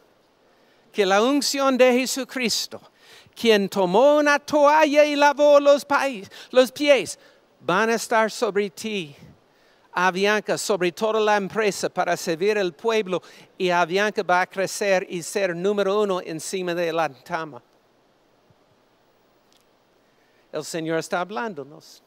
Que 0.92 1.06
la 1.06 1.22
unción 1.22 1.78
de 1.78 1.92
Jesucristo, 1.94 2.82
quien 3.36 3.70
tomó 3.70 4.18
una 4.18 4.40
toalla 4.40 5.06
y 5.06 5.16
lavó 5.16 5.60
los, 5.60 5.86
los 6.52 6.72
pies, 6.72 7.20
van 7.60 7.90
a 7.90 7.96
estar 7.96 8.30
sobre 8.32 8.70
ti 8.72 9.16
Avianca 9.96 10.58
sobre 10.58 10.92
toda 10.92 11.20
la 11.20 11.38
empresa 11.38 11.90
para 11.90 12.18
servir 12.18 12.58
al 12.58 12.74
pueblo 12.74 13.22
y 13.58 13.70
Avianca 13.70 14.24
va 14.24 14.42
a 14.42 14.48
crecer 14.48 15.06
y 15.10 15.22
ser 15.22 15.56
número 15.56 16.02
uno 16.02 16.20
encima 16.22 16.74
de 16.74 16.92
la 16.92 17.10
tama. 17.10 17.62
El 20.52 20.64
Señor 20.64 21.00
está 21.00 21.22
hablándonos. 21.22 22.02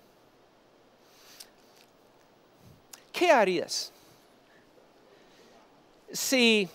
¿Qué 3.12 3.30
harías 3.30 3.92
si 6.12 6.68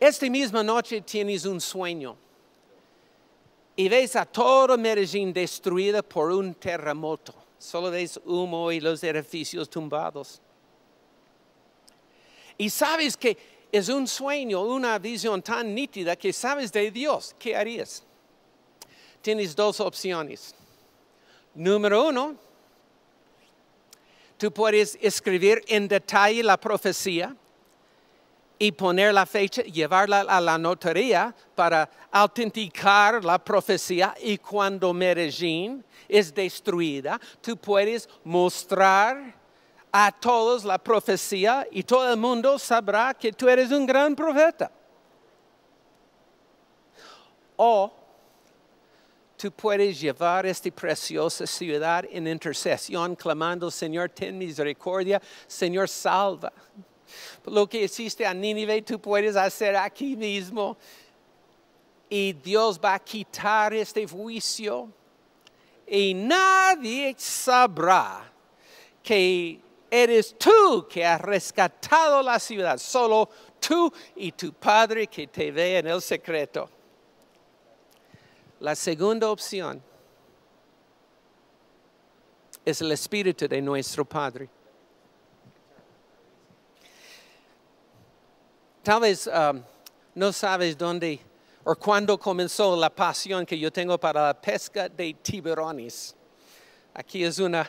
esta 0.00 0.28
misma 0.28 0.62
noche 0.62 1.00
tienes 1.00 1.44
un 1.44 1.60
sueño 1.60 2.16
y 3.76 3.88
ves 3.88 4.16
a 4.16 4.26
todo 4.26 4.76
Medellín 4.76 5.32
destruida 5.32 6.02
por 6.02 6.32
un 6.32 6.54
terremoto? 6.54 7.37
Solo 7.58 7.90
ves 7.90 8.20
humo 8.24 8.70
y 8.72 8.80
los 8.80 9.02
edificios 9.02 9.68
tumbados. 9.68 10.40
Y 12.56 12.70
sabes 12.70 13.16
que 13.16 13.36
es 13.70 13.88
un 13.88 14.06
sueño, 14.06 14.62
una 14.62 14.98
visión 14.98 15.42
tan 15.42 15.74
nítida 15.74 16.16
que 16.16 16.32
sabes 16.32 16.72
de 16.72 16.90
Dios. 16.90 17.34
¿Qué 17.38 17.54
harías? 17.54 18.02
Tienes 19.20 19.54
dos 19.54 19.80
opciones. 19.80 20.54
Número 21.54 22.08
uno, 22.08 22.36
tú 24.36 24.52
puedes 24.52 24.98
escribir 25.00 25.62
en 25.66 25.88
detalle 25.88 26.42
la 26.42 26.56
profecía 26.56 27.36
y 28.58 28.72
poner 28.72 29.14
la 29.14 29.24
fecha, 29.24 29.62
llevarla 29.62 30.20
a 30.20 30.40
la 30.40 30.58
notaría 30.58 31.34
para 31.54 31.88
autenticar 32.10 33.24
la 33.24 33.38
profecía 33.38 34.14
y 34.20 34.38
cuando 34.38 34.92
Medellín 34.92 35.84
es 36.08 36.34
destruida, 36.34 37.20
tú 37.40 37.56
puedes 37.56 38.08
mostrar 38.24 39.34
a 39.92 40.10
todos 40.12 40.64
la 40.64 40.78
profecía 40.78 41.66
y 41.70 41.82
todo 41.82 42.12
el 42.12 42.18
mundo 42.18 42.58
sabrá 42.58 43.14
que 43.14 43.32
tú 43.32 43.48
eres 43.48 43.70
un 43.70 43.86
gran 43.86 44.14
profeta. 44.16 44.70
O 47.56 47.92
tú 49.36 49.52
puedes 49.52 50.00
llevar 50.00 50.46
esta 50.46 50.70
preciosa 50.70 51.46
ciudad 51.46 52.04
en 52.10 52.26
intercesión, 52.26 53.14
clamando, 53.14 53.70
Señor, 53.70 54.10
ten 54.10 54.36
misericordia, 54.36 55.22
Señor, 55.46 55.88
salva. 55.88 56.52
Lo 57.46 57.68
que 57.68 57.82
hiciste 57.82 58.26
a 58.26 58.34
Nínive, 58.34 58.82
tú 58.82 59.00
puedes 59.00 59.36
hacer 59.36 59.76
aquí 59.76 60.16
mismo. 60.16 60.76
Y 62.08 62.32
Dios 62.32 62.80
va 62.82 62.94
a 62.94 62.98
quitar 62.98 63.74
este 63.74 64.06
juicio 64.06 64.88
y 65.90 66.12
nadie 66.12 67.14
sabrá 67.18 68.30
que 69.02 69.58
eres 69.90 70.36
tú 70.38 70.86
que 70.88 71.04
has 71.04 71.20
rescatado 71.20 72.22
la 72.22 72.38
ciudad, 72.38 72.76
solo 72.78 73.30
tú 73.58 73.90
y 74.16 74.32
tu 74.32 74.52
Padre 74.52 75.06
que 75.06 75.26
te 75.26 75.50
ve 75.50 75.78
en 75.78 75.86
el 75.86 76.02
secreto. 76.02 76.68
La 78.60 78.74
segunda 78.74 79.30
opción 79.30 79.82
es 82.64 82.80
el 82.82 82.92
Espíritu 82.92 83.48
de 83.48 83.62
nuestro 83.62 84.04
Padre. 84.04 84.50
Tal 88.88 89.00
vez 89.00 89.26
um, 89.26 89.62
no 90.14 90.32
sabes 90.32 90.74
dónde 90.74 91.20
o 91.62 91.74
cuando 91.74 92.16
comenzó 92.16 92.74
la 92.74 92.88
pasión 92.88 93.44
que 93.44 93.58
yo 93.58 93.70
tengo 93.70 93.98
para 93.98 94.28
la 94.28 94.32
pesca 94.32 94.88
de 94.88 95.12
tiburones. 95.12 96.16
Aquí 96.94 97.22
es 97.22 97.38
una, 97.38 97.68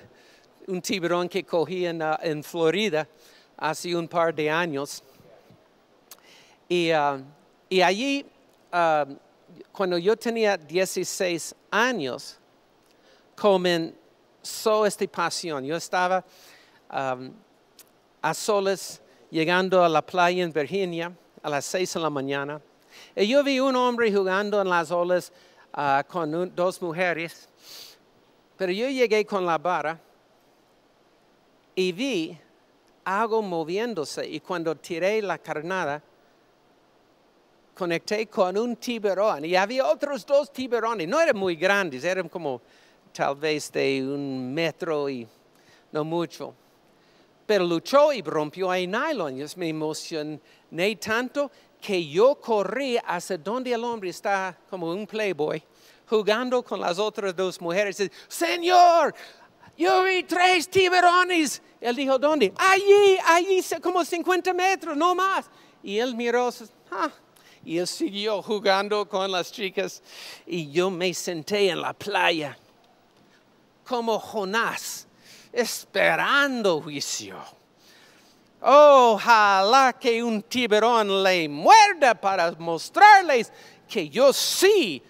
un 0.66 0.82
tiburón 0.82 1.28
que 1.28 1.44
cogí 1.44 1.86
en, 1.86 2.02
uh, 2.02 2.42
Florida 2.42 3.06
hace 3.58 3.94
un 3.94 4.08
par 4.08 4.34
de 4.34 4.50
años. 4.50 5.04
Y, 6.70 6.94
uh, 6.94 7.22
y 7.68 7.82
allí, 7.82 8.26
uh, 8.72 9.14
cuando 9.74 9.98
yo 9.98 10.16
tenía 10.16 10.56
16 10.56 11.54
años, 11.70 12.38
comenzó 13.36 14.86
esta 14.86 15.06
pasión. 15.06 15.66
Yo 15.66 15.76
estaba 15.76 16.24
um, 16.90 17.30
a 18.22 18.34
solas 18.34 19.02
llegando 19.30 19.84
a 19.84 19.89
la 19.89 20.02
playa 20.02 20.44
en 20.44 20.52
Virginia 20.52 21.12
a 21.42 21.50
las 21.50 21.65
6 21.65 21.94
de 21.94 22.00
la 22.00 22.10
mañana. 22.10 22.62
Y 23.15 23.28
yo 23.28 23.44
vi 23.44 23.60
un 23.60 23.76
hombre 23.76 24.12
jugando 24.12 24.62
en 24.62 24.70
las 24.70 24.92
olas 24.92 25.32
ah, 25.74 26.04
con 26.08 26.54
dos 26.56 26.82
mujeres, 26.82 27.48
pero 28.58 28.72
yo 28.72 28.89
llegué 28.89 29.26
con 29.26 29.46
la 29.46 29.58
vara 29.58 30.00
y 31.76 31.92
vi 31.92 32.38
algo 33.06 33.42
moviéndose. 33.42 34.28
Y 34.28 34.39
cuando 34.39 34.76
tiré 34.76 35.22
la 35.22 35.38
carnada, 35.38 36.02
conecté 37.74 38.28
con 38.28 38.58
un 38.58 38.76
tiburón. 38.76 39.46
Y 39.46 39.56
había 39.56 39.86
otros 39.86 40.26
dos 40.26 40.52
tiburones, 40.52 41.08
no 41.08 41.22
eran 41.22 41.38
muy 41.38 41.56
grandes, 41.56 42.04
eran 42.04 42.28
como 42.28 42.62
tal 43.13 43.36
vez 43.36 43.72
de 43.72 44.04
un 44.04 44.54
metro 44.54 45.10
y 45.10 45.28
no 45.92 46.04
mucho. 46.04 46.54
Pero 47.50 47.66
luchó 47.66 48.14
y 48.14 48.22
rompió 48.22 48.72
el 48.76 48.92
nylon. 48.92 49.36
Yo 49.36 49.48
me 49.56 49.70
emocioné 49.70 50.40
tanto 51.04 51.50
que 51.82 52.08
yo 52.08 52.36
corrí 52.36 52.96
hacia 53.04 53.40
donde 53.40 53.74
el 53.74 53.84
hombre 53.84 54.12
está 54.12 54.56
como 54.70 54.92
un 54.92 55.08
playboy, 55.08 55.64
jugando 56.08 56.62
con 56.62 56.80
las 56.80 57.00
otras 57.00 57.36
dos 57.36 57.60
mujeres. 57.60 58.08
Señor, 58.28 59.16
yo 59.76 60.04
vi 60.04 60.22
tres 60.22 60.70
tiburones. 60.70 61.60
Él 61.82 61.96
dijo, 61.96 62.20
¿dónde? 62.20 62.54
Allí, 62.56 63.18
allí, 63.26 63.66
como 63.82 64.06
50 64.06 64.54
metros, 64.54 64.96
no 64.96 65.16
más. 65.16 65.50
Y 65.82 65.98
él 65.98 66.16
miró, 66.16 66.52
ah, 66.92 67.10
y 67.66 67.80
él 67.80 67.88
siguió 67.88 68.44
jugando 68.44 69.10
con 69.10 69.32
las 69.32 69.52
chicas. 69.52 70.04
Y 70.46 70.70
yo 70.70 70.92
me 70.92 71.12
senté 71.16 71.72
en 71.72 71.82
la 71.82 71.94
playa, 71.94 72.56
como 73.84 74.20
Jonás, 74.20 75.08
esperando 75.52 76.82
juicio. 76.82 77.38
Ojalá 78.62 79.94
que 79.94 80.22
un 80.22 80.42
tiburón 80.42 81.24
le 81.24 81.48
muerda 81.48 82.14
para 82.14 82.52
mostrarles 82.52 83.52
que 83.88 84.10
yo 84.10 84.34
sí 84.34 85.02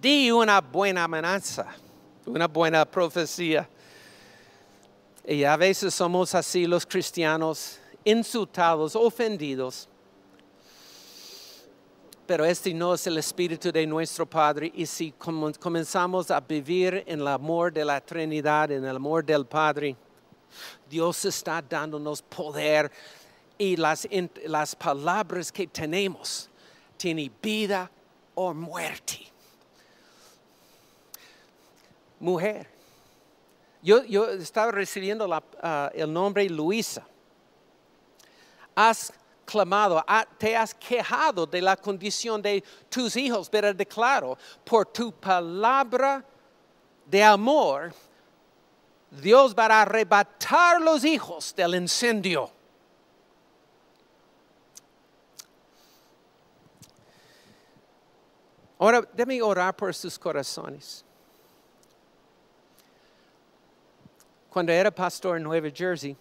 di 0.00 0.30
una 0.30 0.60
buena 0.60 1.04
amenaza, 1.04 1.66
una 2.26 2.48
buena 2.48 2.84
profecía. 2.84 3.68
Y 5.26 5.44
a 5.44 5.56
veces 5.56 5.94
somos 5.94 6.34
así 6.34 6.66
los 6.66 6.86
cristianos, 6.86 7.78
insultados, 8.04 8.96
ofendidos. 8.96 9.88
Pero 12.26 12.44
este 12.44 12.72
no 12.72 12.94
es 12.94 13.06
el 13.06 13.18
espíritu 13.18 13.70
de 13.70 13.86
nuestro 13.86 14.24
Padre. 14.24 14.72
Y 14.74 14.86
si 14.86 15.12
comenzamos 15.12 16.30
a 16.30 16.40
vivir 16.40 17.04
en 17.06 17.20
el 17.20 17.28
amor 17.28 17.72
de 17.72 17.84
la 17.84 18.00
Trinidad, 18.00 18.70
en 18.70 18.84
el 18.84 18.96
amor 18.96 19.24
del 19.24 19.44
Padre, 19.44 19.94
Dios 20.88 21.24
está 21.24 21.60
dándonos 21.60 22.22
poder 22.22 22.90
y 23.58 23.76
las, 23.76 24.08
las 24.46 24.74
palabras 24.74 25.52
que 25.52 25.66
tenemos 25.66 26.48
tienen 26.96 27.30
vida 27.42 27.90
o 28.34 28.54
muerte. 28.54 29.20
Mujer. 32.18 32.66
Yo, 33.82 34.02
yo 34.04 34.30
estaba 34.30 34.72
recibiendo 34.72 35.26
la, 35.26 35.38
uh, 35.38 35.90
el 35.94 36.10
nombre 36.10 36.48
Luisa. 36.48 37.06
Has 38.74 39.12
clamado, 39.44 40.04
te 40.38 40.56
has 40.56 40.74
quejado 40.74 41.46
de 41.46 41.60
la 41.60 41.76
condición 41.76 42.40
de 42.42 42.62
tus 42.88 43.16
hijos, 43.16 43.48
pero 43.48 43.72
declaro, 43.72 44.36
por 44.64 44.86
tu 44.86 45.12
palabra 45.12 46.24
de 47.06 47.22
amor, 47.22 47.92
Dios 49.10 49.54
va 49.54 49.66
a 49.66 49.82
arrebatar 49.82 50.80
los 50.80 51.04
hijos 51.04 51.54
del 51.54 51.74
incendio. 51.74 52.50
Ahora, 58.78 59.02
déme 59.12 59.40
orar 59.40 59.74
por 59.74 59.94
sus 59.94 60.18
corazones. 60.18 61.04
Cuando 64.50 64.72
era 64.72 64.90
pastor 64.90 65.36
en 65.36 65.42
Nueva 65.42 65.70
Jersey, 65.70 66.16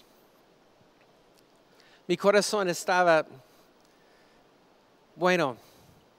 mi 2.07 2.17
corazón 2.17 2.69
estaba, 2.69 3.25
bueno, 5.15 5.55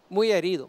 muy 0.08 0.30
herido. 0.30 0.68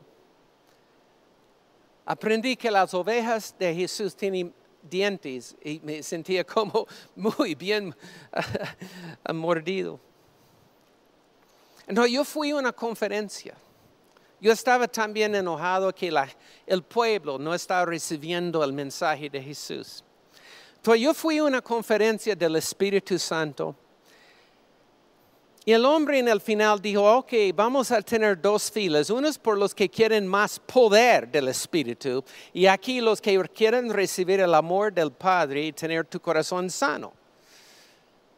Aprendí 2.06 2.56
que 2.56 2.70
las 2.70 2.94
ovejas 2.94 3.56
de 3.58 3.74
Jesús 3.74 4.16
tienen 4.16 4.54
dientes 4.82 5.56
y 5.64 5.80
me 5.84 6.04
sentía 6.04 6.44
como 6.44 6.86
muy 7.16 7.56
bien 7.56 7.96
mordido. 9.34 10.00
No, 11.88 12.06
yo 12.06 12.24
fui 12.24 12.52
a 12.52 12.56
una 12.56 12.72
conferencia. 12.72 13.56
Yo 14.42 14.52
estaba 14.52 14.88
también 14.88 15.34
enojado 15.34 15.94
que 15.94 16.14
el 16.68 16.84
pueblo 16.84 17.40
no 17.40 17.54
estaba 17.54 17.86
recibiendo 17.86 18.64
el 18.64 18.74
mensaje 18.74 19.30
de 19.30 19.42
Jesús. 19.42 20.04
Entonces 20.76 21.02
yo 21.02 21.14
fui 21.14 21.38
a 21.38 21.44
una 21.44 21.62
conferencia 21.62 22.36
del 22.36 22.58
Espíritu 22.58 23.18
Santo 23.18 23.76
y 25.68 25.72
el 25.72 25.84
hombre 25.84 26.20
en 26.20 26.28
el 26.28 26.40
final 26.40 26.80
dijo, 26.80 27.18
ok, 27.18 27.34
vamos 27.56 27.92
a 27.92 28.00
tener 28.04 28.40
dos 28.40 28.70
filas, 28.70 29.10
unos 29.10 29.40
por 29.40 29.58
los 29.58 29.74
que 29.74 29.90
quieren 29.90 30.28
más 30.28 30.60
poder 30.60 31.28
del 31.28 31.48
Espíritu 31.48 32.24
y 32.54 32.68
aquí 32.68 33.02
los 33.02 33.20
que 33.20 33.42
quieren 33.50 33.92
recibir 33.92 34.40
el 34.40 34.54
amor 34.54 34.94
del 34.94 35.12
Padre 35.12 35.64
y 35.64 35.74
tener 35.74 36.06
tu 36.06 36.20
corazón 36.20 36.70
sano. 36.70 37.12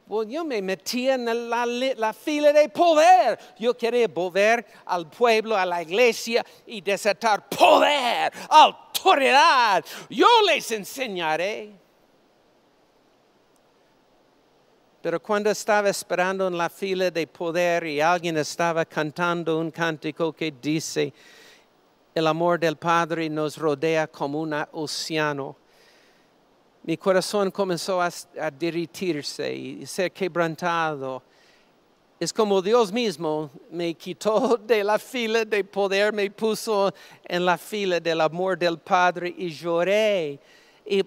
Bueno, 0.05 0.31
yo 0.31 0.45
me 0.45 0.61
metí 0.61 1.09
en 1.09 1.49
la, 1.49 1.65
la, 1.65 2.13
fila 2.13 2.53
de 2.53 2.69
poder. 2.69 3.37
Yo 3.59 3.75
quería 3.75 4.07
volver 4.07 4.65
al 4.85 5.09
pueblo, 5.09 5.57
a 5.57 5.65
la 5.65 5.81
iglesia 5.81 6.45
y 6.65 6.79
desatar 6.79 7.49
poder, 7.49 8.31
autoridad. 8.49 9.83
Yo 10.09 10.27
les 10.47 10.71
enseñaré. 10.71 11.86
Pero 15.07 15.21
cuando 15.21 15.49
estaba 15.49 15.87
esperando 15.87 16.49
en 16.49 16.57
la 16.57 16.69
fila 16.69 17.09
de 17.09 17.25
poder 17.25 17.85
y 17.85 18.01
alguien 18.01 18.35
estaba 18.35 18.83
cantando 18.83 19.57
un 19.57 19.71
cántico 19.71 20.33
que 20.33 20.53
dice, 20.61 21.13
el 22.13 22.27
amor 22.27 22.59
del 22.59 22.75
Padre 22.75 23.29
nos 23.29 23.55
rodea 23.55 24.07
como 24.07 24.41
un 24.41 24.53
océano, 24.73 25.55
mi 26.83 26.97
corazón 26.97 27.51
comenzó 27.51 28.01
a, 28.01 28.09
a 28.41 28.51
derretirse 28.51 29.55
y 29.55 29.85
ser 29.85 30.11
quebrantado. 30.11 31.23
Es 32.19 32.33
como 32.33 32.61
Dios 32.61 32.91
mismo 32.91 33.49
me 33.71 33.93
quitó 33.93 34.57
de 34.57 34.83
la 34.83 34.99
fila 34.99 35.45
de 35.45 35.63
poder, 35.63 36.11
me 36.11 36.29
puso 36.31 36.93
en 37.23 37.45
la 37.45 37.57
fila 37.57 38.01
del 38.01 38.19
amor 38.19 38.57
del 38.57 38.77
Padre 38.77 39.33
y 39.37 39.51
lloré 39.51 40.37
y 40.89 41.03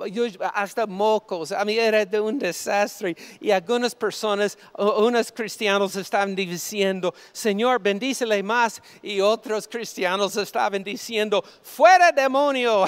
hasta 0.53 0.87
mocos, 0.87 1.53
a 1.53 1.65
mí 1.65 1.79
era 1.79 2.05
de 2.05 2.21
un 2.21 2.39
desastre. 2.39 3.17
Y 3.41 3.51
algunas 3.51 3.95
personas, 3.95 4.59
unos 4.77 5.33
cristianos 5.33 5.97
estaban 5.97 6.35
diciendo, 6.35 7.15
Señor, 7.33 7.81
bendícele 7.81 8.43
más. 8.43 8.83
Y 9.03 9.21
otros 9.21 9.67
cristianos 9.67 10.37
estaban 10.37 10.85
diciendo, 10.85 11.43
fuera 11.63 12.13
demonio. 12.13 12.85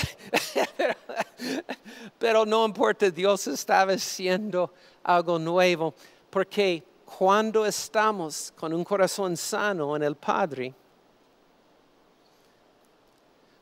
Pero 2.19 2.45
no 2.45 2.67
importa, 2.67 3.11
Dios 3.11 3.47
estaba 3.47 3.93
haciendo 3.93 4.73
algo 5.03 5.39
nuevo. 5.39 5.95
Porque 6.29 6.83
cuando 7.05 7.65
estamos 7.65 8.53
con 8.55 8.73
un 8.75 8.85
corazón 8.85 9.37
sano 9.37 9.97
en 9.97 10.03
el 10.03 10.17
Padre, 10.17 10.75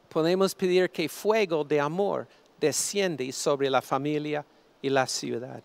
podemos 0.09 0.53
pedir 0.53 0.91
que 0.91 1.09
fuego 1.09 1.63
de 1.63 1.79
amor 1.79 2.27
desciende 2.61 3.33
sobre 3.33 3.71
la 3.71 3.83
familia 3.83 4.45
y 4.83 4.91
la 4.91 5.07
ciudad. 5.07 5.63